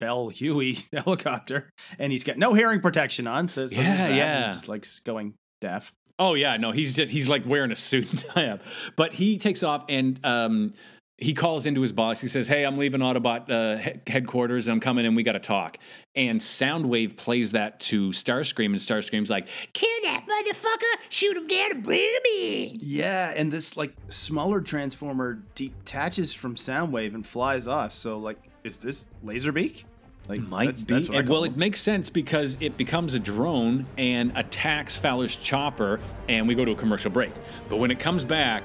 Bell 0.00 0.28
Huey 0.28 0.78
helicopter, 0.92 1.70
and 1.98 2.12
he's 2.12 2.24
got 2.24 2.36
no 2.36 2.52
hearing 2.54 2.80
protection 2.80 3.26
on. 3.26 3.48
So, 3.48 3.66
Yeah, 3.70 4.08
yeah. 4.08 4.50
just 4.52 4.68
like 4.68 4.86
going 5.04 5.34
deaf. 5.60 5.92
Oh 6.18 6.34
yeah, 6.34 6.56
no, 6.56 6.70
he's 6.70 6.92
just 6.92 7.12
he's 7.12 7.28
like 7.28 7.44
wearing 7.44 7.72
a 7.72 7.76
suit 7.76 8.10
and 8.10 8.24
tie 8.24 8.46
up. 8.46 8.62
But 8.96 9.14
he 9.14 9.38
takes 9.38 9.62
off 9.62 9.84
and 9.88 10.20
um 10.24 10.72
he 11.16 11.32
calls 11.32 11.64
into 11.64 11.80
his 11.80 11.92
boss. 11.92 12.20
He 12.20 12.28
says, 12.28 12.48
"Hey, 12.48 12.64
I'm 12.64 12.76
leaving 12.76 13.00
Autobot 13.00 13.48
uh, 13.48 14.00
headquarters. 14.06 14.66
and 14.66 14.74
I'm 14.74 14.80
coming 14.80 15.04
in. 15.04 15.14
We 15.14 15.22
got 15.22 15.32
to 15.32 15.40
talk." 15.40 15.78
And 16.16 16.40
Soundwave 16.40 17.16
plays 17.16 17.52
that 17.52 17.80
to 17.80 18.10
Starscream, 18.10 18.66
and 18.66 18.76
Starscream's 18.76 19.30
like, 19.30 19.48
Kill 19.72 19.88
that 20.04 20.24
motherfucker, 20.26 21.00
shoot 21.08 21.36
him 21.36 21.46
down 21.46 21.72
and 21.72 21.82
bring 21.82 22.00
him 22.00 22.42
in. 22.42 22.78
Yeah, 22.80 23.32
and 23.36 23.52
this 23.52 23.76
like 23.76 23.94
smaller 24.08 24.60
transformer 24.60 25.42
detaches 25.54 26.34
from 26.34 26.56
Soundwave 26.56 27.14
and 27.14 27.26
flies 27.26 27.68
off. 27.68 27.92
So 27.92 28.18
like, 28.18 28.38
is 28.64 28.78
this 28.78 29.06
Laserbeak? 29.24 29.84
Like, 30.28 30.40
"Might 30.40 30.66
that's, 30.66 30.84
be." 30.84 30.94
that's 30.94 31.08
And, 31.08 31.28
well, 31.28 31.44
it 31.44 31.56
makes 31.56 31.80
sense 31.80 32.10
because 32.10 32.56
it 32.58 32.76
becomes 32.76 33.14
a 33.14 33.20
drone 33.20 33.86
and 33.98 34.32
attacks 34.36 34.96
Fowler's 34.96 35.36
chopper, 35.36 36.00
and 36.28 36.48
we 36.48 36.56
go 36.56 36.64
to 36.64 36.72
a 36.72 36.76
commercial 36.76 37.10
break. 37.10 37.32
But 37.68 37.76
when 37.76 37.90
it 37.90 38.00
comes 38.00 38.24
back, 38.24 38.64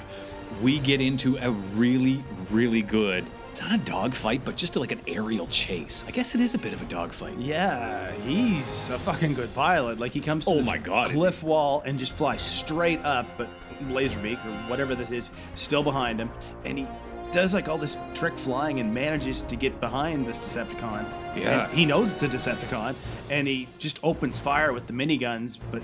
we 0.61 0.79
get 0.79 1.01
into 1.01 1.37
a 1.37 1.51
really, 1.51 2.23
really 2.51 2.81
good. 2.81 3.25
It's 3.51 3.61
not 3.61 3.73
a 3.73 3.77
dogfight, 3.77 4.45
but 4.45 4.55
just 4.55 4.75
like 4.75 4.91
an 4.91 5.01
aerial 5.07 5.47
chase. 5.47 6.03
I 6.07 6.11
guess 6.11 6.35
it 6.35 6.41
is 6.41 6.53
a 6.53 6.57
bit 6.57 6.71
of 6.71 6.81
a 6.81 6.85
dogfight. 6.85 7.37
Yeah, 7.37 8.11
he's 8.21 8.89
a 8.89 8.99
fucking 8.99 9.33
good 9.33 9.53
pilot. 9.53 9.99
Like 9.99 10.11
he 10.11 10.19
comes 10.19 10.45
to 10.45 10.51
Oh 10.51 10.57
this 10.57 10.67
my 10.67 10.77
God, 10.77 11.09
cliff 11.09 11.43
wall 11.43 11.81
and 11.85 11.99
just 11.99 12.15
flies 12.15 12.41
straight 12.41 12.99
up, 12.99 13.25
but 13.37 13.49
Laserbeak 13.87 14.37
or 14.45 14.69
whatever 14.69 14.95
this 14.95 15.11
is 15.11 15.31
still 15.55 15.83
behind 15.83 16.19
him, 16.19 16.29
and 16.63 16.77
he 16.77 16.87
does 17.31 17.53
like 17.53 17.69
all 17.69 17.77
this 17.77 17.97
trick 18.13 18.37
flying 18.37 18.79
and 18.79 18.93
manages 18.93 19.41
to 19.43 19.55
get 19.55 19.79
behind 19.79 20.25
this 20.25 20.39
Decepticon. 20.39 21.05
Yeah. 21.35 21.65
And 21.65 21.73
he 21.73 21.85
knows 21.85 22.13
it's 22.13 22.23
a 22.23 22.27
Decepticon, 22.27 22.95
and 23.29 23.47
he 23.47 23.67
just 23.77 23.99
opens 24.03 24.39
fire 24.39 24.73
with 24.73 24.87
the 24.87 24.93
miniguns, 24.93 25.59
but 25.71 25.81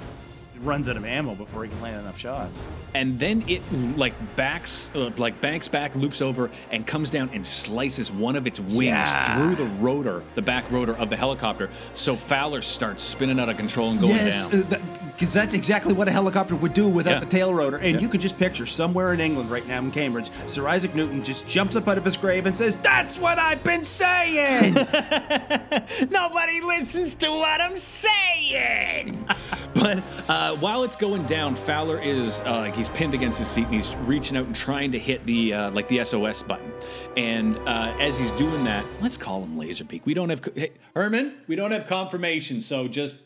runs 0.61 0.87
out 0.89 0.97
of 0.97 1.05
ammo 1.05 1.35
before 1.35 1.63
he 1.63 1.69
can 1.69 1.81
land 1.81 1.99
enough 2.01 2.17
shots. 2.17 2.59
and 2.93 3.19
then 3.19 3.43
it 3.47 3.61
like 3.97 4.13
backs 4.35 4.89
uh, 4.95 5.11
like 5.17 5.39
banks 5.41 5.67
back 5.67 5.95
loops 5.95 6.21
over 6.21 6.49
and 6.71 6.85
comes 6.87 7.09
down 7.09 7.29
and 7.33 7.45
slices 7.45 8.11
one 8.11 8.35
of 8.35 8.47
its 8.47 8.59
wings 8.59 8.85
Yeah. 8.85 9.35
through 9.35 9.55
the 9.55 9.71
rotor 9.81 10.23
the 10.35 10.41
back 10.41 10.69
rotor 10.71 10.95
of 10.97 11.09
the 11.09 11.15
helicopter 11.17 11.69
so 11.93 12.15
fowler 12.15 12.61
starts 12.61 13.03
spinning 13.03 13.39
out 13.39 13.49
of 13.49 13.57
control 13.57 13.91
and 13.91 13.99
going 13.99 14.13
yes, 14.15 14.47
down 14.47 14.79
because 15.15 15.33
that's 15.33 15.53
exactly 15.53 15.93
what 15.93 16.07
a 16.07 16.11
helicopter 16.11 16.55
would 16.55 16.73
do 16.73 16.87
without 16.89 17.13
Yeah. 17.13 17.19
the 17.19 17.25
tail 17.25 17.53
rotor. 17.53 17.77
And 17.77 17.95
Yeah. 17.95 17.99
you 18.01 18.09
can 18.09 18.19
just 18.19 18.37
picture 18.37 18.65
somewhere 18.65 19.13
in 19.13 19.19
England 19.19 19.49
right 19.49 19.67
now 19.67 19.79
in 19.79 19.91
Cambridge, 19.91 20.29
Sir 20.47 20.67
Isaac 20.67 20.93
Newton 20.95 21.23
just 21.23 21.47
jumps 21.47 21.75
up 21.75 21.87
out 21.87 21.97
of 21.97 22.05
his 22.05 22.17
grave 22.17 22.45
and 22.45 22.57
says, 22.57 22.75
"That's 22.77 23.17
what 23.19 23.39
I've 23.39 23.63
been 23.63 23.83
saying." 23.83 24.73
Nobody 26.09 26.61
listens 26.61 27.15
to 27.15 27.29
what 27.29 27.61
I'm 27.61 27.77
saying. 27.77 29.25
but 29.73 30.03
uh, 30.27 30.55
while 30.57 30.83
it's 30.83 30.95
going 30.95 31.25
down, 31.25 31.55
Fowler 31.55 31.99
is 31.99 32.41
uh, 32.41 32.51
like 32.59 32.75
he's 32.75 32.89
pinned 32.89 33.13
against 33.13 33.39
his 33.39 33.47
seat 33.47 33.65
and 33.65 33.73
he's 33.75 33.95
reaching 34.05 34.37
out 34.37 34.45
and 34.45 34.55
trying 34.55 34.91
to 34.91 34.99
hit 34.99 35.25
the 35.25 35.53
uh, 35.53 35.71
like 35.71 35.87
the 35.87 36.03
SOS 36.03 36.43
button. 36.43 36.71
And 37.17 37.57
uh, 37.67 37.95
as 37.99 38.17
he's 38.17 38.31
doing 38.31 38.63
that, 38.65 38.85
let's 39.01 39.17
call 39.17 39.43
him 39.43 39.55
Laserbeak. 39.57 40.01
We 40.05 40.13
don't 40.13 40.29
have 40.29 40.41
hey, 40.55 40.71
Herman. 40.95 41.35
We 41.47 41.55
don't 41.55 41.71
have 41.71 41.87
confirmation, 41.87 42.61
so 42.61 42.87
just 42.87 43.21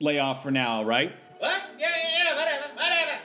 lay 0.00 0.18
off 0.18 0.42
for 0.42 0.50
now, 0.50 0.84
right? 0.84 1.12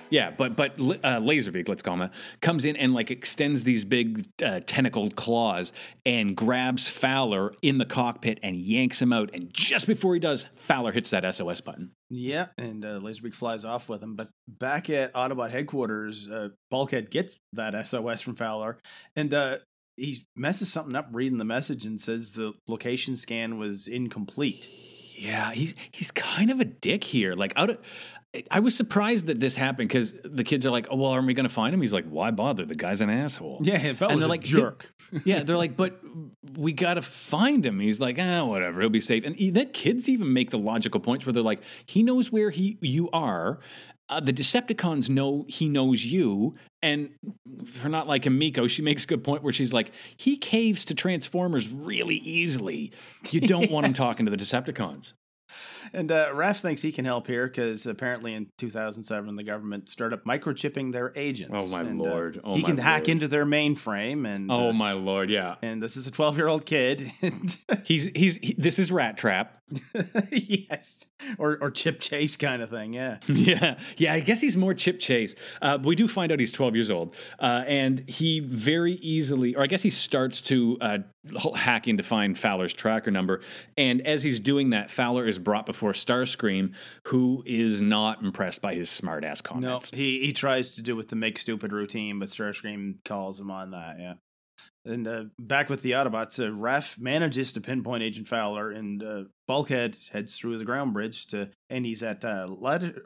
Yeah, 0.10 0.32
but 0.32 0.56
but 0.56 0.74
uh, 0.80 1.20
Laserbeak, 1.20 1.68
let's 1.68 1.82
call 1.82 1.98
him, 1.98 2.10
comes 2.42 2.66
in 2.66 2.76
and 2.76 2.94
like 2.94 3.12
extends 3.12 3.64
these 3.64 3.86
big 3.86 4.28
uh, 4.44 4.62
tentacled 4.66 5.16
claws 5.16 5.74
and 6.06 6.36
grabs 6.36 6.88
Fowler 6.88 7.52
in 7.62 7.78
the 7.78 7.86
cockpit 7.86 8.40
and 8.44 8.58
yanks 8.58 9.02
him 9.02 9.12
out. 9.12 9.32
And 9.34 9.54
just 9.54 9.88
before 9.88 10.14
he 10.14 10.20
does, 10.20 10.48
Fowler 10.56 10.92
hits 10.92 11.10
that 11.10 11.36
SOS 11.36 11.62
button. 11.62 11.92
Yeah, 12.10 12.48
and 12.58 12.86
uh, 12.86 13.00
Laserbeak 13.00 13.34
flies 13.34 13.66
off 13.66 13.90
with 13.90 14.02
him. 14.02 14.16
But 14.16 14.30
back 14.48 14.90
at 14.90 15.14
Autobot 15.14 15.50
headquarters, 15.50 16.30
uh, 16.30 16.50
Bulkhead 16.72 17.12
gets 17.12 17.38
that 17.54 17.88
SOS 17.88 18.22
from 18.22 18.36
Fowler, 18.36 18.78
and 19.16 19.34
uh, 19.34 19.58
he 19.98 20.24
messes 20.36 20.72
something 20.72 20.96
up 20.96 21.10
reading 21.12 21.38
the 21.38 21.46
message 21.46 21.86
and 21.86 22.00
says 22.00 22.34
the 22.34 22.54
location 22.68 23.16
scan 23.16 23.58
was 23.58 23.88
incomplete. 23.88 24.70
Yeah, 25.18 25.52
he's 25.52 25.74
he's 25.92 26.12
kind 26.12 26.52
of 26.52 26.60
a 26.60 26.66
dick 26.66 27.04
here. 27.04 27.34
Like 27.34 27.52
out 27.56 27.72
of, 27.72 27.80
I 28.52 28.60
was 28.60 28.76
surprised 28.76 29.28
that 29.28 29.40
this 29.40 29.56
happened 29.56 29.90
because 29.90 30.14
the 30.24 30.44
kids 30.44 30.66
are 30.66 30.70
like, 30.70 30.88
"Oh 30.90 30.98
well, 30.98 31.12
aren't 31.12 31.28
we 31.28 31.34
going 31.34 31.48
to 31.48 31.54
find 31.54 31.74
him?" 31.74 31.82
He's 31.82 31.94
like, 31.94 32.06
"Why 32.06 32.30
bother? 32.32 32.66
The 32.66 32.76
guy's 32.76 33.02
an 33.02 33.10
asshole." 33.10 33.60
Yeah, 33.62 33.78
and 33.78 33.98
they're 33.98 34.10
a 34.10 34.28
like, 34.28 34.42
jerk. 34.42 34.90
yeah, 35.24 35.44
they're 35.44 35.58
like, 35.58 35.78
but 35.78 36.00
we 36.56 36.74
got 36.74 36.96
to 36.96 37.02
find 37.02 37.66
him. 37.66 37.80
He's 37.80 38.00
like, 38.00 38.18
ah, 38.20 38.46
whatever, 38.46 38.82
he'll 38.82 38.90
be 38.90 39.02
safe. 39.02 39.24
And 39.24 39.36
he, 39.36 39.50
the 39.50 39.66
kids 39.66 40.10
even 40.10 40.34
make 40.34 40.52
the 40.52 40.60
logical 40.60 41.00
points 41.00 41.26
where 41.26 41.34
they're 41.34 41.44
like, 41.44 41.62
he 41.86 42.04
knows 42.04 42.32
where 42.32 42.50
he 42.50 42.78
you 42.82 43.10
are. 43.12 43.60
Uh, 44.10 44.22
the 44.22 44.32
Decepticons 44.32 45.10
know 45.10 45.46
he 45.50 45.68
knows 45.68 46.06
you, 46.06 46.56
and 46.82 47.10
for 47.82 47.90
not 47.90 48.08
like 48.08 48.26
Miko, 48.26 48.66
she 48.68 48.82
makes 48.82 49.04
a 49.04 49.08
good 49.08 49.22
point 49.22 49.44
where 49.44 49.52
she's 49.52 49.74
like, 49.74 49.92
he 50.16 50.38
caves 50.38 50.86
to 50.86 50.96
Transformers 50.96 51.70
really 51.70 52.16
easily. 52.16 52.94
You 53.32 53.42
don't 53.42 53.70
want 53.70 53.86
him 53.86 53.94
talking 54.06 54.26
to 54.26 54.30
the 54.30 54.38
Decepticons. 54.38 55.12
And 55.94 56.12
uh, 56.12 56.30
Raph 56.34 56.60
thinks 56.62 56.82
he 56.82 56.92
can 56.92 57.06
help 57.06 57.28
here 57.28 57.48
because 57.48 57.86
apparently 57.86 58.34
in 58.34 58.48
2007 58.58 59.36
the 59.36 59.44
government 59.44 59.90
started 59.90 60.24
microchipping 60.24 60.92
their 60.94 61.14
agents. 61.16 61.72
Oh, 61.72 61.72
my 61.76 61.82
And, 61.82 62.00
uh, 62.02 62.04
lord. 62.04 62.42
Oh, 62.44 62.56
he 62.56 62.62
my 62.62 62.68
can 62.70 62.78
hack 62.78 63.02
lord. 63.02 63.10
into 63.10 63.28
their 63.28 63.46
mainframe, 63.46 64.28
and 64.28 64.52
Oh 64.52 64.70
uh, 64.70 64.74
my 64.74 64.94
lord, 64.94 65.30
yeah. 65.30 65.56
and 65.62 65.82
this 65.82 65.98
is 65.98 66.08
a 66.08 66.12
12 66.12 66.38
year 66.38 66.48
old 66.48 66.66
kid. 66.66 67.12
He's 67.84 68.06
he's 68.16 68.36
he, 68.38 68.56
this 68.58 68.80
is 68.80 68.92
Rat 68.92 69.18
Trap. 69.18 69.54
yes, 70.32 71.06
or 71.38 71.58
or 71.62 71.72
Chip 71.72 72.00
Chase 72.00 72.36
kind 72.38 72.62
of 72.62 72.70
thing. 72.70 72.94
Yeah. 72.94 73.18
Yeah, 73.28 73.78
yeah. 73.98 74.14
I 74.14 74.20
guess 74.20 74.42
he's 74.42 74.58
more 74.58 74.74
Chip 74.74 75.00
Chase. 75.00 75.36
Uh, 75.62 75.78
we 75.82 75.96
do 75.96 76.08
find 76.08 76.32
out 76.32 76.40
he's 76.40 76.52
12 76.52 76.76
years 76.76 76.90
old, 76.92 77.16
uh, 77.40 77.64
and 77.68 78.04
he 78.10 78.40
very 78.42 78.94
easily, 78.94 79.56
or 79.56 79.64
I 79.64 79.68
guess 79.68 79.82
he 79.82 79.90
starts 79.90 80.42
to 80.42 80.78
uh, 80.82 80.98
hack 81.56 81.88
in 81.88 81.98
to 81.98 82.04
find 82.04 82.38
Fowler's 82.38 82.74
tracker 82.74 83.12
number. 83.12 83.42
And 83.78 84.06
as 84.06 84.24
he's 84.24 84.40
doing 84.40 84.72
that, 84.72 84.90
Fowler 84.92 85.26
is 85.28 85.40
brought 85.40 85.66
before 85.66 85.77
Starscream, 85.94 86.74
who 87.04 87.44
is 87.46 87.82
not 87.82 88.22
impressed 88.22 88.62
by 88.62 88.74
his 88.74 88.90
smartass 88.90 89.44
No, 89.44 89.50
comments. 89.50 89.92
he 89.92 90.20
he 90.26 90.34
tries 90.34 90.70
to 90.76 90.82
do 90.82 90.96
with 90.96 91.10
the 91.10 91.16
make 91.16 91.38
stupid 91.38 91.72
routine, 91.72 92.20
but 92.20 92.30
Starscream 92.30 93.04
calls 93.06 93.40
him 93.40 93.52
on 93.52 93.72
that. 93.72 93.98
Yeah. 94.00 94.14
And 94.88 95.08
uh, 95.08 95.24
back 95.38 95.70
with 95.70 95.82
the 95.82 95.92
Autobots, 95.92 96.40
uh, 96.40 96.50
Raph 96.52 96.98
manages 97.00 97.52
to 97.54 97.62
pinpoint 97.62 98.04
Agent 98.04 98.28
Fowler, 98.28 98.72
and 98.72 99.04
uh, 99.04 99.24
Bulkhead 99.48 99.98
heads 100.12 100.38
through 100.38 100.58
the 100.58 100.66
ground 100.66 100.94
bridge 100.94 101.28
to, 101.28 101.50
and 101.70 101.86
he's 101.86 102.02
at 102.04 102.24
uh, 102.24 102.48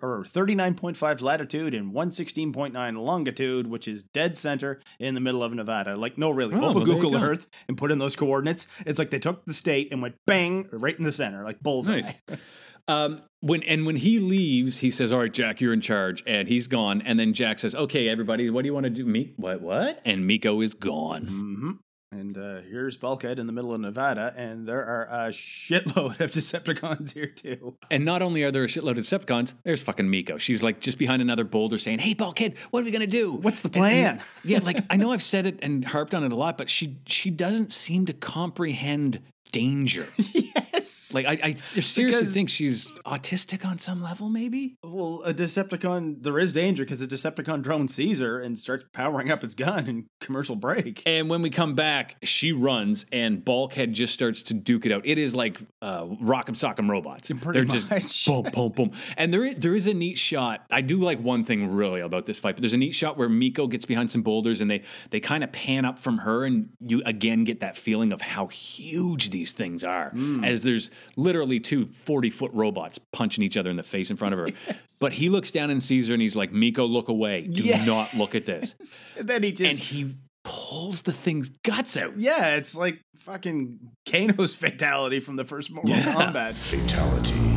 or 0.02 0.24
thirty 0.26 0.54
nine 0.56 0.76
point 0.76 0.98
five 0.98 1.22
latitude 1.22 1.74
and 1.74 1.94
one 1.94 2.12
sixteen 2.12 2.54
point 2.54 2.74
nine 2.74 2.96
longitude, 2.96 3.68
which 3.68 3.88
is 3.88 4.04
dead 4.04 4.38
center 4.38 4.82
in 5.00 5.16
the 5.16 5.22
middle 5.22 5.44
of 5.44 5.54
Nevada. 5.54 5.96
Like, 5.96 6.18
no, 6.18 6.30
really, 6.30 6.54
Oh, 6.54 6.58
open 6.70 6.76
well, 6.76 6.86
there 6.86 6.88
you 6.96 7.02
Google 7.02 7.20
go. 7.20 7.26
Earth 7.26 7.48
and 7.68 7.78
put 7.78 7.92
in 7.92 7.98
those 7.98 8.16
coordinates. 8.16 8.68
It's 8.86 9.00
like 9.00 9.10
they 9.10 9.20
took 9.20 9.46
the 9.46 9.54
state 9.54 9.90
and 9.92 10.02
went 10.02 10.16
bang 10.28 10.68
right 10.72 10.98
in 10.98 11.04
the 11.04 11.12
center, 11.12 11.44
like 11.44 11.60
bullseye. 11.62 12.02
Nice. 12.02 12.14
Um, 12.88 13.22
when 13.42 13.62
and 13.64 13.86
when 13.86 13.98
he 13.98 14.20
leaves, 14.20 14.80
he 14.80 14.90
says, 14.92 15.12
"All 15.12 15.20
right, 15.20 15.34
Jack, 15.34 15.60
you're 15.62 15.74
in 15.74 15.82
charge," 15.82 16.24
and 16.26 16.48
he's 16.48 16.68
gone. 16.68 17.02
And 17.02 17.20
then 17.20 17.34
Jack 17.34 17.60
says, 17.60 17.76
"Okay, 17.76 18.08
everybody, 18.08 18.50
what 18.50 18.62
do 18.62 18.68
you 18.68 18.74
want 18.74 18.86
to 18.86 18.90
do?" 18.90 19.06
Me, 19.06 19.34
what, 19.38 19.62
what? 19.62 20.00
And 20.06 20.26
Miko 20.26 20.62
is 20.62 20.74
gone. 20.74 21.26
hmm 21.26 21.72
And 22.14 22.38
uh, 22.38 22.62
here's 22.70 22.98
Bulkhead 22.98 23.40
in 23.40 23.48
the 23.48 23.54
middle 23.54 23.74
of 23.74 23.80
Nevada, 23.82 24.34
and 24.36 24.68
there 24.68 24.86
are 24.86 25.08
a 25.10 25.30
shitload 25.30 26.20
of 26.20 26.32
Decepticons 26.38 27.14
here 27.14 27.26
too. 27.28 27.78
And 27.90 28.04
not 28.06 28.22
only 28.22 28.44
are 28.44 28.52
there 28.52 28.64
a 28.66 28.68
shitload 28.68 28.92
of 28.92 28.98
Decepticons, 29.06 29.54
there's 29.64 29.82
fucking 29.82 30.10
Miko. 30.10 30.38
She's 30.38 30.62
like 30.62 30.80
just 30.82 30.98
behind 31.00 31.22
another 31.22 31.44
boulder 31.46 31.78
saying, 31.78 32.00
Hey, 32.00 32.14
Bulkhead, 32.14 32.56
what 32.72 32.82
are 32.82 32.84
we 32.86 32.92
gonna 32.92 33.08
do? 33.08 33.32
What's 33.32 33.62
the 33.62 33.70
And- 33.70 33.76
and- 33.78 34.20
plan? 34.20 34.22
yeah, 34.44 34.60
like 34.62 34.80
I 34.90 34.98
know 34.98 35.12
I've 35.14 35.24
said 35.24 35.46
it 35.46 35.58
and 35.62 35.84
harped 35.86 36.14
on 36.14 36.24
it 36.24 36.32
a 36.32 36.36
lot, 36.36 36.58
but 36.58 36.70
she 36.70 36.98
she 37.08 37.30
doesn't 37.32 37.72
seem 37.74 38.06
to 38.08 38.14
comprehend 38.14 39.22
danger. 39.52 40.08
yes. 40.34 41.14
Like 41.14 41.26
I, 41.26 41.40
I 41.44 41.54
seriously 41.54 42.06
Because- 42.06 42.34
think 42.34 42.50
she's 42.50 42.90
autistic 43.06 43.66
on 43.66 43.80
some 43.80 44.02
level, 44.02 44.30
maybe. 44.30 44.78
Well, 44.84 45.22
a 45.26 45.34
Decepticon, 45.34 46.24
there 46.24 46.40
is 46.40 46.52
danger 46.52 46.84
because 46.84 47.02
a 47.02 47.08
Decepticon 47.08 47.62
drone 47.62 47.88
sees 47.88 48.20
her 48.20 48.40
and 48.40 48.58
starts 48.58 48.86
powering 48.94 49.30
up 49.30 49.44
its 49.44 49.54
gun 49.54 49.88
in 49.88 50.06
commercial 50.20 50.56
break. 50.56 51.04
And 51.06 51.30
when 51.30 51.42
we 51.42 51.50
come 51.50 51.76
back, 51.76 52.16
she 52.24 52.52
runs 52.52 53.06
and 53.12 53.44
Bulkhead 53.44 53.94
just 53.94 54.14
starts 54.14 54.42
to 54.44 54.54
duke 54.54 54.86
it 54.86 54.92
out. 54.92 55.06
It 55.06 55.18
is 55.18 55.36
like 55.36 55.60
uh, 55.82 56.06
Rock'em 56.06 56.56
Sock'em 56.56 56.90
robots. 56.90 57.30
Pretty 57.30 57.52
They're 57.52 57.66
much. 57.66 57.88
just 57.90 58.26
boom, 58.28 58.44
boom, 58.54 58.72
boom. 58.72 58.92
And 59.18 59.34
there 59.34 59.44
is, 59.44 59.56
there 59.56 59.76
is 59.76 59.88
a 59.88 59.94
neat 59.94 60.18
shot. 60.18 60.66
I 60.72 60.82
do 60.82 61.02
like 61.02 61.20
one 61.20 61.44
thing 61.44 61.72
really 61.72 62.02
about 62.02 62.26
this 62.26 62.40
fight, 62.40 62.56
but 62.56 62.62
there's 62.62 62.74
a 62.74 62.78
neat 62.78 62.96
shot 62.96 63.18
where 63.18 63.30
Miko 63.30 63.68
gets 63.68 63.86
behind 63.86 64.12
some 64.12 64.22
boulders 64.22 64.62
and 64.62 64.70
they 64.72 64.84
they 65.10 65.20
kind 65.20 65.44
of 65.44 65.52
pan 65.52 65.86
up 65.86 66.00
from 66.00 66.20
her, 66.20 66.46
and 66.46 66.70
you 66.80 67.02
again 67.06 67.44
get 67.44 67.60
that 67.62 67.76
feeling 67.78 68.12
of 68.14 68.22
how 68.22 68.48
huge 68.48 69.30
these 69.42 69.52
things 69.54 69.84
are. 69.84 70.10
Hmm. 70.12 70.44
As 70.44 70.62
there's 70.62 70.92
literally 71.16 71.60
two 71.60 71.88
40 72.06 72.30
foot 72.30 72.52
robots 72.54 73.00
punching 73.00 73.44
each 73.44 73.58
other 73.58 73.72
in 73.72 73.76
the 73.78 73.84
face 73.84 74.12
in 74.12 74.18
front 74.18 74.34
of 74.36 74.40
her. 74.40 74.48
But 75.00 75.14
he 75.14 75.30
looks 75.30 75.50
down 75.50 75.72
and 75.72 75.82
sees 75.82 76.10
her, 76.10 76.14
and 76.14 76.22
he's 76.22 76.36
like, 76.36 76.52
"Miko, 76.54 76.86
look 76.86 77.08
away. 77.10 77.48
Do 77.48 77.64
Yes. 77.64 77.88
not 77.88 78.14
look 78.14 78.36
at 78.36 78.46
this." 78.46 79.12
And 79.18 79.28
then 79.28 79.42
he 79.42 79.52
just. 79.52 79.72
and 79.72 79.80
he 79.80 80.16
pulls 80.44 81.02
the 81.02 81.12
thing's 81.12 81.50
guts 81.64 81.98
out. 81.98 82.14
yeah, 82.20 82.56
it's 82.58 82.76
like 82.76 83.02
fucking 83.18 83.80
Kano's 84.08 84.54
fatality 84.54 85.20
from 85.20 85.38
the 85.38 85.46
first 85.46 85.72
Mortal 85.72 85.92
Kombat. 85.94 86.56
Fatality. 86.70 87.51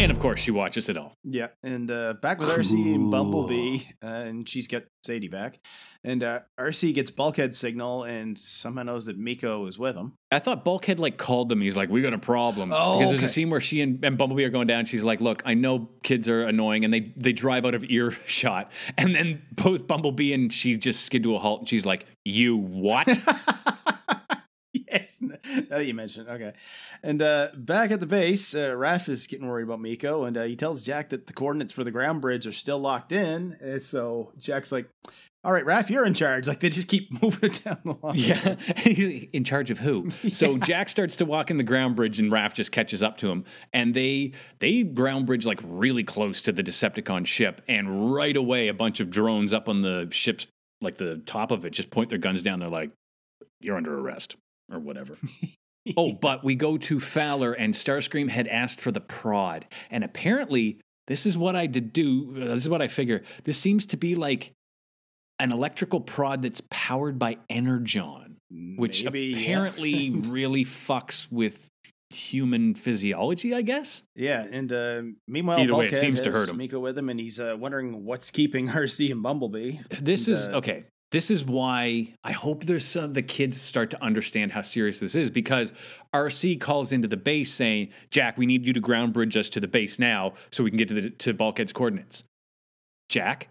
And 0.00 0.12
of 0.12 0.20
course, 0.20 0.40
she 0.40 0.52
watches 0.52 0.88
it 0.88 0.96
all. 0.96 1.16
Yeah, 1.24 1.48
and 1.64 1.90
uh, 1.90 2.14
back 2.14 2.38
with 2.38 2.48
Arcee 2.48 2.94
and 2.94 3.10
Bumblebee, 3.10 3.80
uh, 4.02 4.06
and 4.06 4.48
she's 4.48 4.68
got 4.68 4.84
Sadie 5.04 5.26
back, 5.26 5.58
and 6.04 6.22
uh, 6.22 6.40
Arcee 6.56 6.94
gets 6.94 7.10
Bulkhead 7.10 7.52
signal 7.52 8.04
and 8.04 8.38
somehow 8.38 8.84
knows 8.84 9.06
that 9.06 9.18
Miko 9.18 9.66
is 9.66 9.76
with 9.76 9.96
him. 9.96 10.12
I 10.30 10.38
thought 10.38 10.64
Bulkhead 10.64 11.00
like 11.00 11.16
called 11.16 11.48
them. 11.48 11.60
He's 11.60 11.76
like, 11.76 11.90
"We 11.90 12.00
got 12.00 12.12
a 12.12 12.18
problem." 12.18 12.70
Oh, 12.72 12.98
because 12.98 13.10
there's 13.10 13.24
a 13.24 13.28
scene 13.32 13.50
where 13.50 13.60
she 13.60 13.80
and, 13.80 14.04
and 14.04 14.16
Bumblebee 14.16 14.44
are 14.44 14.50
going 14.50 14.68
down. 14.68 14.84
She's 14.84 15.02
like, 15.02 15.20
"Look, 15.20 15.42
I 15.44 15.54
know 15.54 15.90
kids 16.04 16.28
are 16.28 16.42
annoying, 16.42 16.84
and 16.84 16.94
they 16.94 17.12
they 17.16 17.32
drive 17.32 17.66
out 17.66 17.74
of 17.74 17.82
earshot." 17.84 18.70
And 18.96 19.16
then 19.16 19.42
both 19.52 19.88
Bumblebee 19.88 20.32
and 20.32 20.52
she 20.52 20.76
just 20.76 21.06
skid 21.06 21.24
to 21.24 21.34
a 21.34 21.38
halt, 21.38 21.62
and 21.62 21.68
she's 21.68 21.84
like, 21.84 22.06
"You 22.24 22.56
what?" 22.56 23.08
yes, 24.90 25.18
now 25.20 25.36
that 25.68 25.86
you 25.86 25.94
mentioned, 25.94 26.28
it, 26.28 26.32
okay. 26.32 26.52
And 27.02 27.20
uh, 27.22 27.48
back 27.54 27.90
at 27.90 28.00
the 28.00 28.06
base, 28.06 28.54
uh, 28.54 28.70
Raph 28.70 29.08
is 29.08 29.26
getting 29.26 29.46
worried 29.46 29.64
about 29.64 29.80
Miko, 29.80 30.24
and 30.24 30.36
uh, 30.36 30.44
he 30.44 30.56
tells 30.56 30.82
Jack 30.82 31.10
that 31.10 31.26
the 31.26 31.32
coordinates 31.32 31.72
for 31.72 31.84
the 31.84 31.90
ground 31.90 32.20
bridge 32.20 32.46
are 32.46 32.52
still 32.52 32.78
locked 32.78 33.12
in. 33.12 33.54
Uh, 33.54 33.78
so 33.78 34.32
Jack's 34.38 34.72
like, 34.72 34.88
"All 35.44 35.52
right, 35.52 35.64
Raph, 35.64 35.90
you're 35.90 36.04
in 36.04 36.14
charge." 36.14 36.48
Like 36.48 36.60
they 36.60 36.68
just 36.68 36.88
keep 36.88 37.10
moving 37.22 37.50
it 37.50 37.62
down 37.64 37.78
the 37.84 37.96
line. 38.02 38.16
Yeah. 38.16 38.56
In 39.32 39.44
charge 39.44 39.70
of 39.70 39.78
who? 39.78 40.10
So 40.30 40.58
Jack 40.58 40.88
starts 40.88 41.16
to 41.16 41.24
walk 41.24 41.50
in 41.50 41.58
the 41.58 41.64
ground 41.64 41.96
bridge 41.96 42.18
and 42.18 42.30
Raph 42.32 42.54
just 42.54 42.72
catches 42.72 43.02
up 43.02 43.18
to 43.18 43.30
him. 43.30 43.44
And 43.72 43.94
they 43.94 44.32
they 44.58 44.82
ground 44.82 45.26
bridge 45.26 45.46
like 45.46 45.60
really 45.62 46.04
close 46.04 46.42
to 46.42 46.52
the 46.52 46.62
Decepticon 46.62 47.26
ship. 47.26 47.60
And 47.68 48.14
right 48.14 48.36
away 48.36 48.68
a 48.68 48.74
bunch 48.74 49.00
of 49.00 49.10
drones 49.10 49.52
up 49.52 49.68
on 49.68 49.82
the 49.82 50.08
ship's 50.10 50.46
like 50.80 50.96
the 50.96 51.18
top 51.26 51.50
of 51.50 51.64
it, 51.64 51.70
just 51.70 51.90
point 51.90 52.08
their 52.08 52.18
guns 52.18 52.42
down. 52.42 52.60
They're 52.60 52.68
like, 52.68 52.90
"You're 53.60 53.76
under 53.76 53.98
arrest" 53.98 54.36
or 54.70 54.78
whatever. 54.78 55.14
oh, 55.96 56.12
but 56.12 56.44
we 56.44 56.54
go 56.54 56.76
to 56.78 57.00
Fowler, 57.00 57.52
and 57.52 57.74
Starscream 57.74 58.28
had 58.28 58.46
asked 58.48 58.80
for 58.80 58.90
the 58.90 59.00
prod, 59.00 59.66
and 59.90 60.04
apparently 60.04 60.80
this 61.06 61.24
is 61.26 61.36
what 61.38 61.56
I 61.56 61.66
did 61.66 61.92
do. 61.92 62.34
uh, 62.36 62.54
This 62.54 62.64
is 62.64 62.68
what 62.68 62.82
I 62.82 62.88
figure. 62.88 63.22
This 63.44 63.56
seems 63.58 63.86
to 63.86 63.96
be 63.96 64.14
like 64.14 64.52
an 65.38 65.52
electrical 65.52 66.00
prod 66.00 66.42
that's 66.42 66.60
powered 66.70 67.18
by 67.18 67.38
Energon, 67.48 68.36
which 68.76 69.04
Maybe, 69.04 69.20
yeah. 69.26 69.38
apparently 69.40 70.10
really 70.28 70.64
fucks 70.64 71.30
with 71.30 71.64
human 72.10 72.74
physiology. 72.74 73.54
I 73.54 73.62
guess. 73.62 74.02
Yeah, 74.16 74.46
and 74.50 74.72
uh, 74.72 75.02
meanwhile, 75.26 75.60
Either 75.60 75.74
way, 75.74 75.86
it 75.86 75.90
Bulkhead 75.90 76.00
seems 76.00 76.20
to 76.22 76.32
hurt 76.32 76.48
him. 76.48 76.56
Miko 76.58 76.80
with 76.80 76.98
him, 76.98 77.08
and 77.08 77.18
he's 77.20 77.38
uh, 77.40 77.56
wondering 77.58 78.04
what's 78.04 78.30
keeping 78.30 78.68
Arcee 78.70 79.10
and 79.12 79.22
Bumblebee. 79.22 79.78
This 80.00 80.26
And, 80.28 80.36
is 80.36 80.46
uh, 80.48 80.52
okay. 80.58 80.84
This 81.10 81.30
is 81.30 81.44
why 81.44 82.14
I 82.22 82.32
hope 82.32 82.64
there's 82.64 82.84
some 82.84 83.14
the 83.14 83.22
kids 83.22 83.58
start 83.58 83.90
to 83.90 84.04
understand 84.04 84.52
how 84.52 84.60
serious 84.60 85.00
this 85.00 85.14
is 85.14 85.30
because 85.30 85.72
Arcee 86.14 86.60
calls 86.60 86.92
into 86.92 87.08
the 87.08 87.16
base 87.16 87.52
saying, 87.52 87.88
"Jack, 88.10 88.36
we 88.36 88.44
need 88.44 88.66
you 88.66 88.74
to 88.74 88.80
ground 88.80 89.14
bridge 89.14 89.36
us 89.36 89.48
to 89.50 89.60
the 89.60 89.68
base 89.68 89.98
now 89.98 90.34
so 90.50 90.62
we 90.62 90.70
can 90.70 90.76
get 90.76 90.88
to 90.88 90.94
the 90.94 91.10
to 91.10 91.32
Bulkhead's 91.32 91.72
coordinates." 91.72 92.24
Jack, 93.08 93.48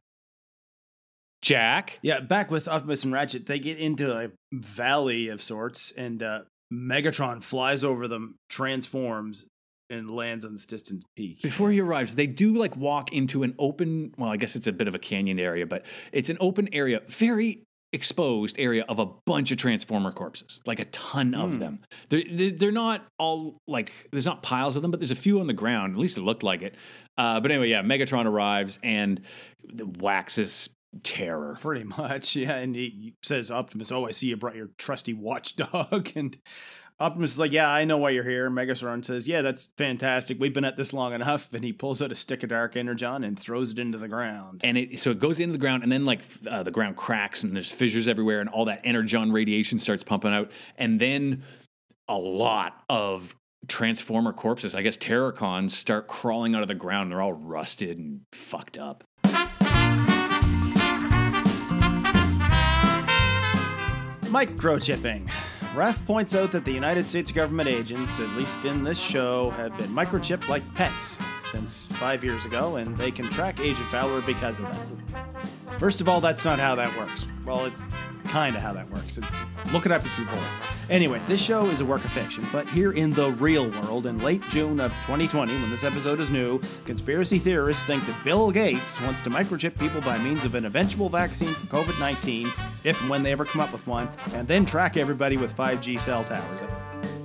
Jack, 1.41 1.99
Yeah, 2.01 2.19
back 2.19 2.49
with 2.51 2.67
Optimus 2.67 3.03
and 3.03 3.13
Ratchet, 3.13 3.45
they 3.45 3.59
get 3.59 3.77
into 3.77 4.15
a 4.15 4.31
valley 4.51 5.29
of 5.29 5.41
sorts, 5.41 5.91
and 5.91 6.21
uh, 6.21 6.41
Megatron 6.73 7.43
flies 7.43 7.83
over 7.83 8.07
them, 8.07 8.35
transforms, 8.49 9.45
and 9.89 10.09
lands 10.09 10.43
on 10.45 10.53
this 10.53 10.65
distant 10.65 11.03
peak. 11.15 11.41
Before 11.41 11.71
he 11.71 11.79
arrives, 11.79 12.15
they 12.15 12.27
do 12.27 12.55
like 12.57 12.75
walk 12.75 13.13
into 13.13 13.43
an 13.43 13.55
open, 13.59 14.13
well, 14.17 14.29
I 14.29 14.37
guess 14.37 14.55
it's 14.55 14.67
a 14.67 14.71
bit 14.73 14.87
of 14.87 14.95
a 14.95 14.99
canyon 14.99 15.39
area, 15.39 15.65
but 15.65 15.85
it's 16.11 16.29
an 16.29 16.37
open 16.39 16.69
area, 16.73 17.01
very 17.07 17.63
exposed 17.93 18.59
area 18.59 18.83
of 18.89 18.99
a 18.99 19.05
bunch 19.25 19.49
of 19.51 19.57
Transformer 19.57 20.11
corpses, 20.11 20.61
like 20.65 20.79
a 20.79 20.85
ton 20.85 21.33
of 21.33 21.53
Hmm. 21.53 21.59
them. 21.59 21.79
They're, 22.09 22.51
they're 22.51 22.71
not 22.71 23.05
all 23.17 23.57
like, 23.65 23.93
there's 24.11 24.25
not 24.25 24.43
piles 24.43 24.75
of 24.75 24.81
them, 24.81 24.91
but 24.91 24.99
there's 24.99 25.11
a 25.11 25.15
few 25.15 25.39
on 25.39 25.47
the 25.47 25.53
ground. 25.53 25.93
At 25.93 25.99
least 25.99 26.17
it 26.17 26.21
looked 26.21 26.43
like 26.43 26.61
it. 26.61 26.75
Uh, 27.17 27.39
but 27.39 27.49
anyway, 27.49 27.69
yeah, 27.69 27.81
Megatron 27.81 28.25
arrives 28.25 28.77
and 28.83 29.21
waxes 29.99 30.69
terror. 31.03 31.57
Pretty 31.61 31.83
much, 31.85 32.35
yeah. 32.35 32.55
And 32.55 32.75
he 32.75 33.13
says, 33.23 33.51
Optimus, 33.51 33.91
oh, 33.91 34.05
I 34.05 34.11
see 34.11 34.27
you 34.27 34.37
brought 34.37 34.55
your 34.55 34.69
trusty 34.77 35.13
watchdog. 35.13 36.11
And 36.15 36.37
Optimus 36.99 37.33
is 37.33 37.39
like, 37.39 37.51
yeah, 37.51 37.69
I 37.69 37.85
know 37.85 37.97
why 37.99 38.09
you're 38.09 38.23
here. 38.23 38.49
Megatron 38.49 39.05
says, 39.05 39.27
yeah, 39.27 39.43
that's 39.43 39.67
fantastic. 39.77 40.39
We've 40.39 40.53
been 40.53 40.65
at 40.65 40.77
this 40.77 40.93
long 40.93 41.13
enough. 41.13 41.53
And 41.53 41.63
he 41.63 41.71
pulls 41.71 42.01
out 42.01 42.11
a 42.11 42.15
stick 42.15 42.41
of 42.41 42.49
dark 42.49 42.75
energon 42.75 43.23
and 43.23 43.37
throws 43.37 43.71
it 43.71 43.79
into 43.79 43.99
the 43.99 44.07
ground. 44.07 44.61
and 44.63 44.77
it 44.77 44.99
so 44.99 45.11
it 45.11 45.19
goes 45.19 45.39
into 45.39 45.51
the 45.51 45.59
ground 45.59 45.83
and 45.83 45.91
then 45.91 46.05
like 46.05 46.21
uh, 46.49 46.63
the 46.63 46.71
ground 46.71 46.95
cracks 46.95 47.43
and 47.43 47.55
there's 47.55 47.71
fissures 47.71 48.07
everywhere 48.07 48.39
and 48.41 48.49
all 48.49 48.65
that 48.65 48.81
energon 48.83 49.31
radiation 49.31 49.77
starts 49.77 50.03
pumping 50.03 50.33
out 50.33 50.49
and 50.77 50.99
then 50.99 51.43
a 52.07 52.17
lot 52.17 52.83
of 52.89 53.35
transformer 53.67 54.31
corpses 54.33 54.73
i 54.75 54.81
guess 54.81 54.97
Terrorcons 54.97 55.71
start 55.71 56.07
crawling 56.07 56.55
out 56.55 56.61
of 56.61 56.67
the 56.67 56.75
ground 56.75 57.11
they're 57.11 57.21
all 57.21 57.33
rusted 57.33 57.97
and 57.97 58.21
fucked 58.31 58.77
up 58.77 59.03
Microchipping. 64.23 65.29
Raph 65.77 66.03
points 66.07 66.33
out 66.33 66.51
that 66.53 66.65
the 66.65 66.71
United 66.71 67.07
States 67.07 67.31
government 67.31 67.69
agents, 67.69 68.19
at 68.19 68.27
least 68.29 68.65
in 68.65 68.83
this 68.83 68.99
show, 68.99 69.51
have 69.51 69.77
been 69.77 69.91
microchipped 69.91 70.47
like 70.47 70.63
pets 70.73 71.19
since 71.39 71.91
five 71.97 72.23
years 72.23 72.45
ago, 72.45 72.77
and 72.77 72.97
they 72.97 73.11
can 73.11 73.29
track 73.29 73.59
Agent 73.59 73.87
Fowler 73.89 74.21
because 74.21 74.57
of 74.57 74.65
that. 74.65 75.79
First 75.79 76.01
of 76.01 76.09
all, 76.09 76.19
that's 76.19 76.43
not 76.43 76.57
how 76.57 76.73
that 76.73 76.97
works. 76.97 77.27
Well, 77.45 77.65
it's 77.65 77.79
kind 78.27 78.55
of 78.55 78.61
how 78.61 78.73
that 78.73 78.89
works. 78.89 79.19
Look 79.71 79.85
it 79.85 79.91
up 79.91 80.05
if 80.05 80.17
you're 80.17 80.27
bored. 80.27 80.41
Anyway, 80.89 81.21
this 81.27 81.41
show 81.41 81.65
is 81.67 81.81
a 81.81 81.85
work 81.85 82.05
of 82.05 82.11
fiction, 82.11 82.45
but 82.51 82.67
here 82.69 82.93
in 82.93 83.11
the 83.11 83.31
real 83.33 83.69
world, 83.69 84.05
in 84.05 84.17
late 84.19 84.41
June 84.49 84.79
of 84.79 84.91
2020, 85.01 85.51
when 85.51 85.69
this 85.69 85.83
episode 85.83 86.19
is 86.19 86.29
new, 86.29 86.61
conspiracy 86.85 87.39
theorists 87.39 87.83
think 87.83 88.05
that 88.05 88.23
Bill 88.23 88.51
Gates 88.51 89.01
wants 89.01 89.21
to 89.23 89.29
microchip 89.29 89.77
people 89.77 90.01
by 90.01 90.17
means 90.17 90.45
of 90.45 90.55
an 90.55 90.65
eventual 90.65 91.09
vaccine 91.09 91.53
for 91.53 91.67
COVID 91.67 91.99
19, 91.99 92.49
if 92.83 92.99
and 93.01 93.09
when 93.09 93.23
they 93.23 93.31
ever 93.31 93.45
come 93.45 93.61
up 93.61 93.71
with 93.71 93.85
one, 93.85 94.09
and 94.33 94.47
then 94.47 94.65
track 94.65 94.95
everybody 94.97 95.35
with 95.35 95.55
5G 95.55 95.99
cell 95.99 96.23
towers. 96.23 96.61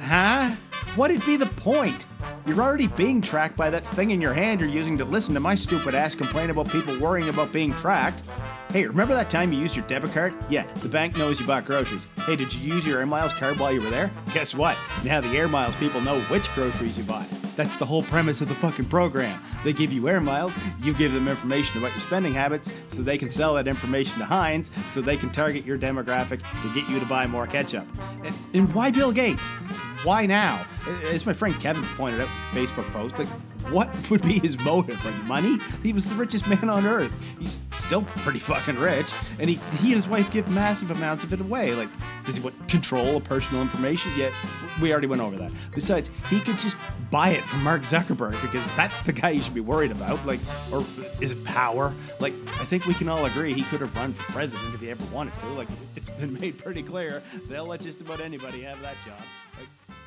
Huh? 0.00 0.55
What'd 0.94 1.24
be 1.24 1.37
the 1.38 1.46
point? 1.46 2.05
You're 2.44 2.61
already 2.61 2.87
being 2.87 3.22
tracked 3.22 3.57
by 3.57 3.70
that 3.70 3.83
thing 3.83 4.11
in 4.11 4.20
your 4.20 4.35
hand 4.35 4.61
you're 4.61 4.68
using 4.68 4.98
to 4.98 5.07
listen 5.07 5.33
to 5.33 5.40
my 5.40 5.55
stupid 5.55 5.94
ass 5.94 6.14
complain 6.14 6.50
about 6.50 6.68
people 6.68 6.98
worrying 6.98 7.31
about 7.31 7.50
being 7.50 7.72
tracked. 7.76 8.28
Hey, 8.70 8.87
remember 8.87 9.14
that 9.14 9.31
time 9.31 9.55
you 9.55 9.59
used 9.59 9.74
your 9.74 9.87
debit 9.87 10.12
card? 10.12 10.35
Yeah, 10.50 10.66
the 10.83 10.90
bank 10.90 11.16
knows 11.16 11.40
you 11.40 11.46
bought 11.46 11.64
groceries. 11.64 12.07
Hey, 12.26 12.37
did 12.37 12.52
you 12.52 12.74
use 12.74 12.87
your 12.87 12.98
Air 12.98 13.07
Miles 13.07 13.33
card 13.33 13.59
while 13.59 13.72
you 13.72 13.81
were 13.81 13.88
there? 13.88 14.12
Guess 14.35 14.55
what? 14.55 14.76
Now 15.02 15.22
the 15.22 15.28
Air 15.31 15.48
Miles 15.48 15.74
people 15.76 16.02
know 16.02 16.20
which 16.22 16.46
groceries 16.55 16.98
you 16.98 17.05
bought. 17.05 17.26
That's 17.57 17.76
the 17.76 17.87
whole 17.87 18.02
premise 18.02 18.42
of 18.42 18.48
the 18.48 18.55
fucking 18.57 18.87
program. 18.87 19.42
They 19.64 19.72
give 19.72 19.94
you 19.94 20.11
Air 20.11 20.20
Miles, 20.20 20.55
you 20.83 20.92
give 20.92 21.14
them 21.14 21.26
information 21.26 21.78
about 21.78 21.92
your 21.92 22.00
spending 22.00 22.35
habits, 22.35 22.70
so 22.88 23.00
they 23.00 23.16
can 23.16 23.31
sell 23.31 23.55
that 23.55 23.66
information 23.66 24.18
to 24.18 24.26
Heinz, 24.26 24.70
so 24.88 25.00
they 25.00 25.16
can 25.16 25.31
target 25.31 25.64
your 25.64 25.78
demographic 25.78 26.42
to 26.61 26.72
get 26.74 26.87
you 26.90 27.00
to 27.00 27.07
buy 27.07 27.26
more 27.26 27.46
ketchup. 27.46 27.87
And, 28.24 28.35
and 28.52 28.74
why 28.74 28.90
Bill 28.90 29.12
Gates? 29.12 29.57
Why 30.04 30.26
now? 30.26 30.66
As 31.04 31.26
my 31.26 31.32
friend 31.32 31.54
Kevin 31.60 31.84
pointed 31.96 32.20
out 32.20 32.28
Facebook 32.52 32.88
post, 32.90 33.18
like, 33.18 33.28
what 33.70 33.88
would 34.10 34.22
be 34.22 34.38
his 34.40 34.58
motive? 34.60 35.02
Like 35.04 35.14
money? 35.24 35.58
He 35.82 35.92
was 35.92 36.08
the 36.08 36.14
richest 36.14 36.46
man 36.48 36.68
on 36.68 36.84
earth. 36.86 37.16
He's 37.38 37.60
still 37.76 38.02
pretty 38.16 38.40
fucking 38.40 38.76
rich, 38.76 39.12
and 39.38 39.48
he 39.48 39.56
he 39.80 39.88
and 39.88 39.94
his 39.94 40.08
wife 40.08 40.30
give 40.30 40.48
massive 40.48 40.90
amounts 40.90 41.24
of 41.24 41.32
it 41.32 41.40
away. 41.40 41.74
Like, 41.74 41.88
does 42.24 42.36
he 42.36 42.42
want 42.42 42.68
control 42.68 43.16
of 43.16 43.24
personal 43.24 43.62
information? 43.62 44.12
Yet 44.16 44.32
we 44.80 44.90
already 44.92 45.06
went 45.06 45.22
over 45.22 45.36
that. 45.36 45.52
Besides, 45.74 46.10
he 46.28 46.40
could 46.40 46.58
just 46.58 46.76
buy 47.10 47.30
it 47.30 47.44
from 47.44 47.62
Mark 47.62 47.82
Zuckerberg 47.82 48.40
because 48.42 48.68
that's 48.74 49.00
the 49.00 49.12
guy 49.12 49.30
you 49.30 49.40
should 49.40 49.54
be 49.54 49.60
worried 49.60 49.90
about. 49.90 50.24
Like, 50.26 50.40
or 50.72 50.84
is 51.20 51.32
it 51.32 51.44
power? 51.44 51.94
Like, 52.20 52.32
I 52.60 52.64
think 52.64 52.86
we 52.86 52.94
can 52.94 53.08
all 53.08 53.24
agree 53.26 53.52
he 53.52 53.64
could 53.64 53.80
have 53.80 53.94
run 53.94 54.12
for 54.12 54.30
president 54.32 54.74
if 54.74 54.80
he 54.80 54.90
ever 54.90 55.04
wanted 55.06 55.38
to. 55.40 55.46
Like, 55.48 55.68
it's 55.94 56.10
been 56.10 56.32
made 56.34 56.58
pretty 56.58 56.82
clear 56.82 57.22
they'll 57.48 57.66
let 57.66 57.80
just 57.80 58.00
about 58.00 58.20
anybody 58.20 58.62
have 58.62 58.80
that 58.82 58.96
job. 59.06 59.20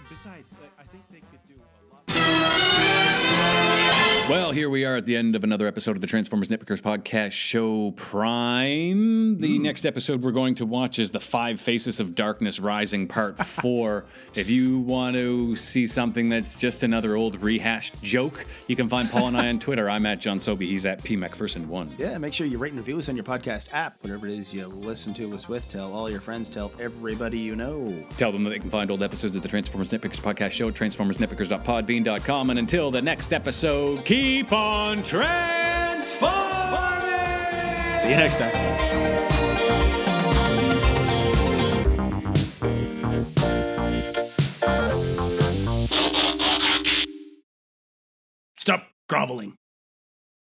Besides, 0.09 0.53
I 0.79 0.83
think 0.83 1.03
they 1.11 1.19
could 1.19 1.45
do 1.47 1.55
a 1.55 1.93
lot. 1.93 2.74
Well, 4.27 4.51
here 4.51 4.71
we 4.71 4.85
are 4.85 4.95
at 4.95 5.05
the 5.05 5.15
end 5.15 5.35
of 5.35 5.43
another 5.43 5.67
episode 5.67 5.91
of 5.91 6.01
the 6.01 6.07
Transformers 6.07 6.47
Nitpickers 6.47 6.81
Podcast 6.81 7.33
Show 7.33 7.91
Prime. 7.91 9.39
The 9.39 9.57
hmm. 9.57 9.61
next 9.61 9.85
episode 9.85 10.23
we're 10.23 10.31
going 10.31 10.55
to 10.55 10.65
watch 10.65 10.97
is 10.97 11.11
The 11.11 11.19
Five 11.19 11.61
Faces 11.61 11.99
of 11.99 12.15
Darkness 12.15 12.59
Rising 12.59 13.07
Part 13.07 13.37
4. 13.45 14.03
if 14.33 14.49
you 14.49 14.79
want 14.79 15.15
to 15.15 15.55
see 15.55 15.85
something 15.85 16.27
that's 16.27 16.55
just 16.55 16.81
another 16.81 17.15
old 17.15 17.39
rehashed 17.39 18.01
joke, 18.01 18.47
you 18.65 18.75
can 18.75 18.89
find 18.89 19.11
Paul 19.11 19.27
and 19.27 19.37
I 19.37 19.47
on 19.49 19.59
Twitter. 19.59 19.87
I'm 19.87 20.07
at 20.07 20.21
John 20.21 20.39
Sobey. 20.39 20.65
He's 20.69 20.87
at 20.87 21.03
P 21.03 21.15
McPherson1. 21.15 21.99
Yeah, 21.99 22.17
make 22.17 22.33
sure 22.33 22.47
you 22.47 22.57
rate 22.57 22.71
and 22.71 22.79
review 22.79 22.97
us 22.97 23.07
on 23.09 23.15
your 23.15 23.25
podcast 23.25 23.69
app, 23.73 24.01
whatever 24.01 24.25
it 24.25 24.39
is 24.39 24.51
you 24.51 24.65
listen 24.65 25.13
to 25.13 25.35
us 25.35 25.47
with. 25.47 25.69
Tell 25.69 25.93
all 25.93 26.09
your 26.09 26.21
friends, 26.21 26.49
tell 26.49 26.71
everybody 26.79 27.37
you 27.37 27.55
know. 27.55 27.93
Tell 28.17 28.31
them 28.31 28.43
that 28.45 28.49
they 28.49 28.59
can 28.59 28.71
find 28.71 28.89
old 28.89 29.03
episodes 29.03 29.35
of 29.35 29.43
the 29.43 29.49
Transformers 29.49 29.91
Nitpickers 29.91 30.19
Podcast 30.19 30.53
Show 30.53 30.67
at 30.67 30.73
transformersnitpickers.podbean.com. 30.73 32.49
And 32.49 32.57
until 32.57 32.89
the 32.89 33.03
next 33.03 33.31
episode, 33.31 34.03
keep 34.03 34.14
keep 34.15 34.53
on 34.53 35.03
transforming. 35.03 35.99
See 37.99 38.09
you 38.11 38.15
next 38.15 38.37
time. 38.37 38.53
Stop 48.57 48.87
groveling. 49.09 49.57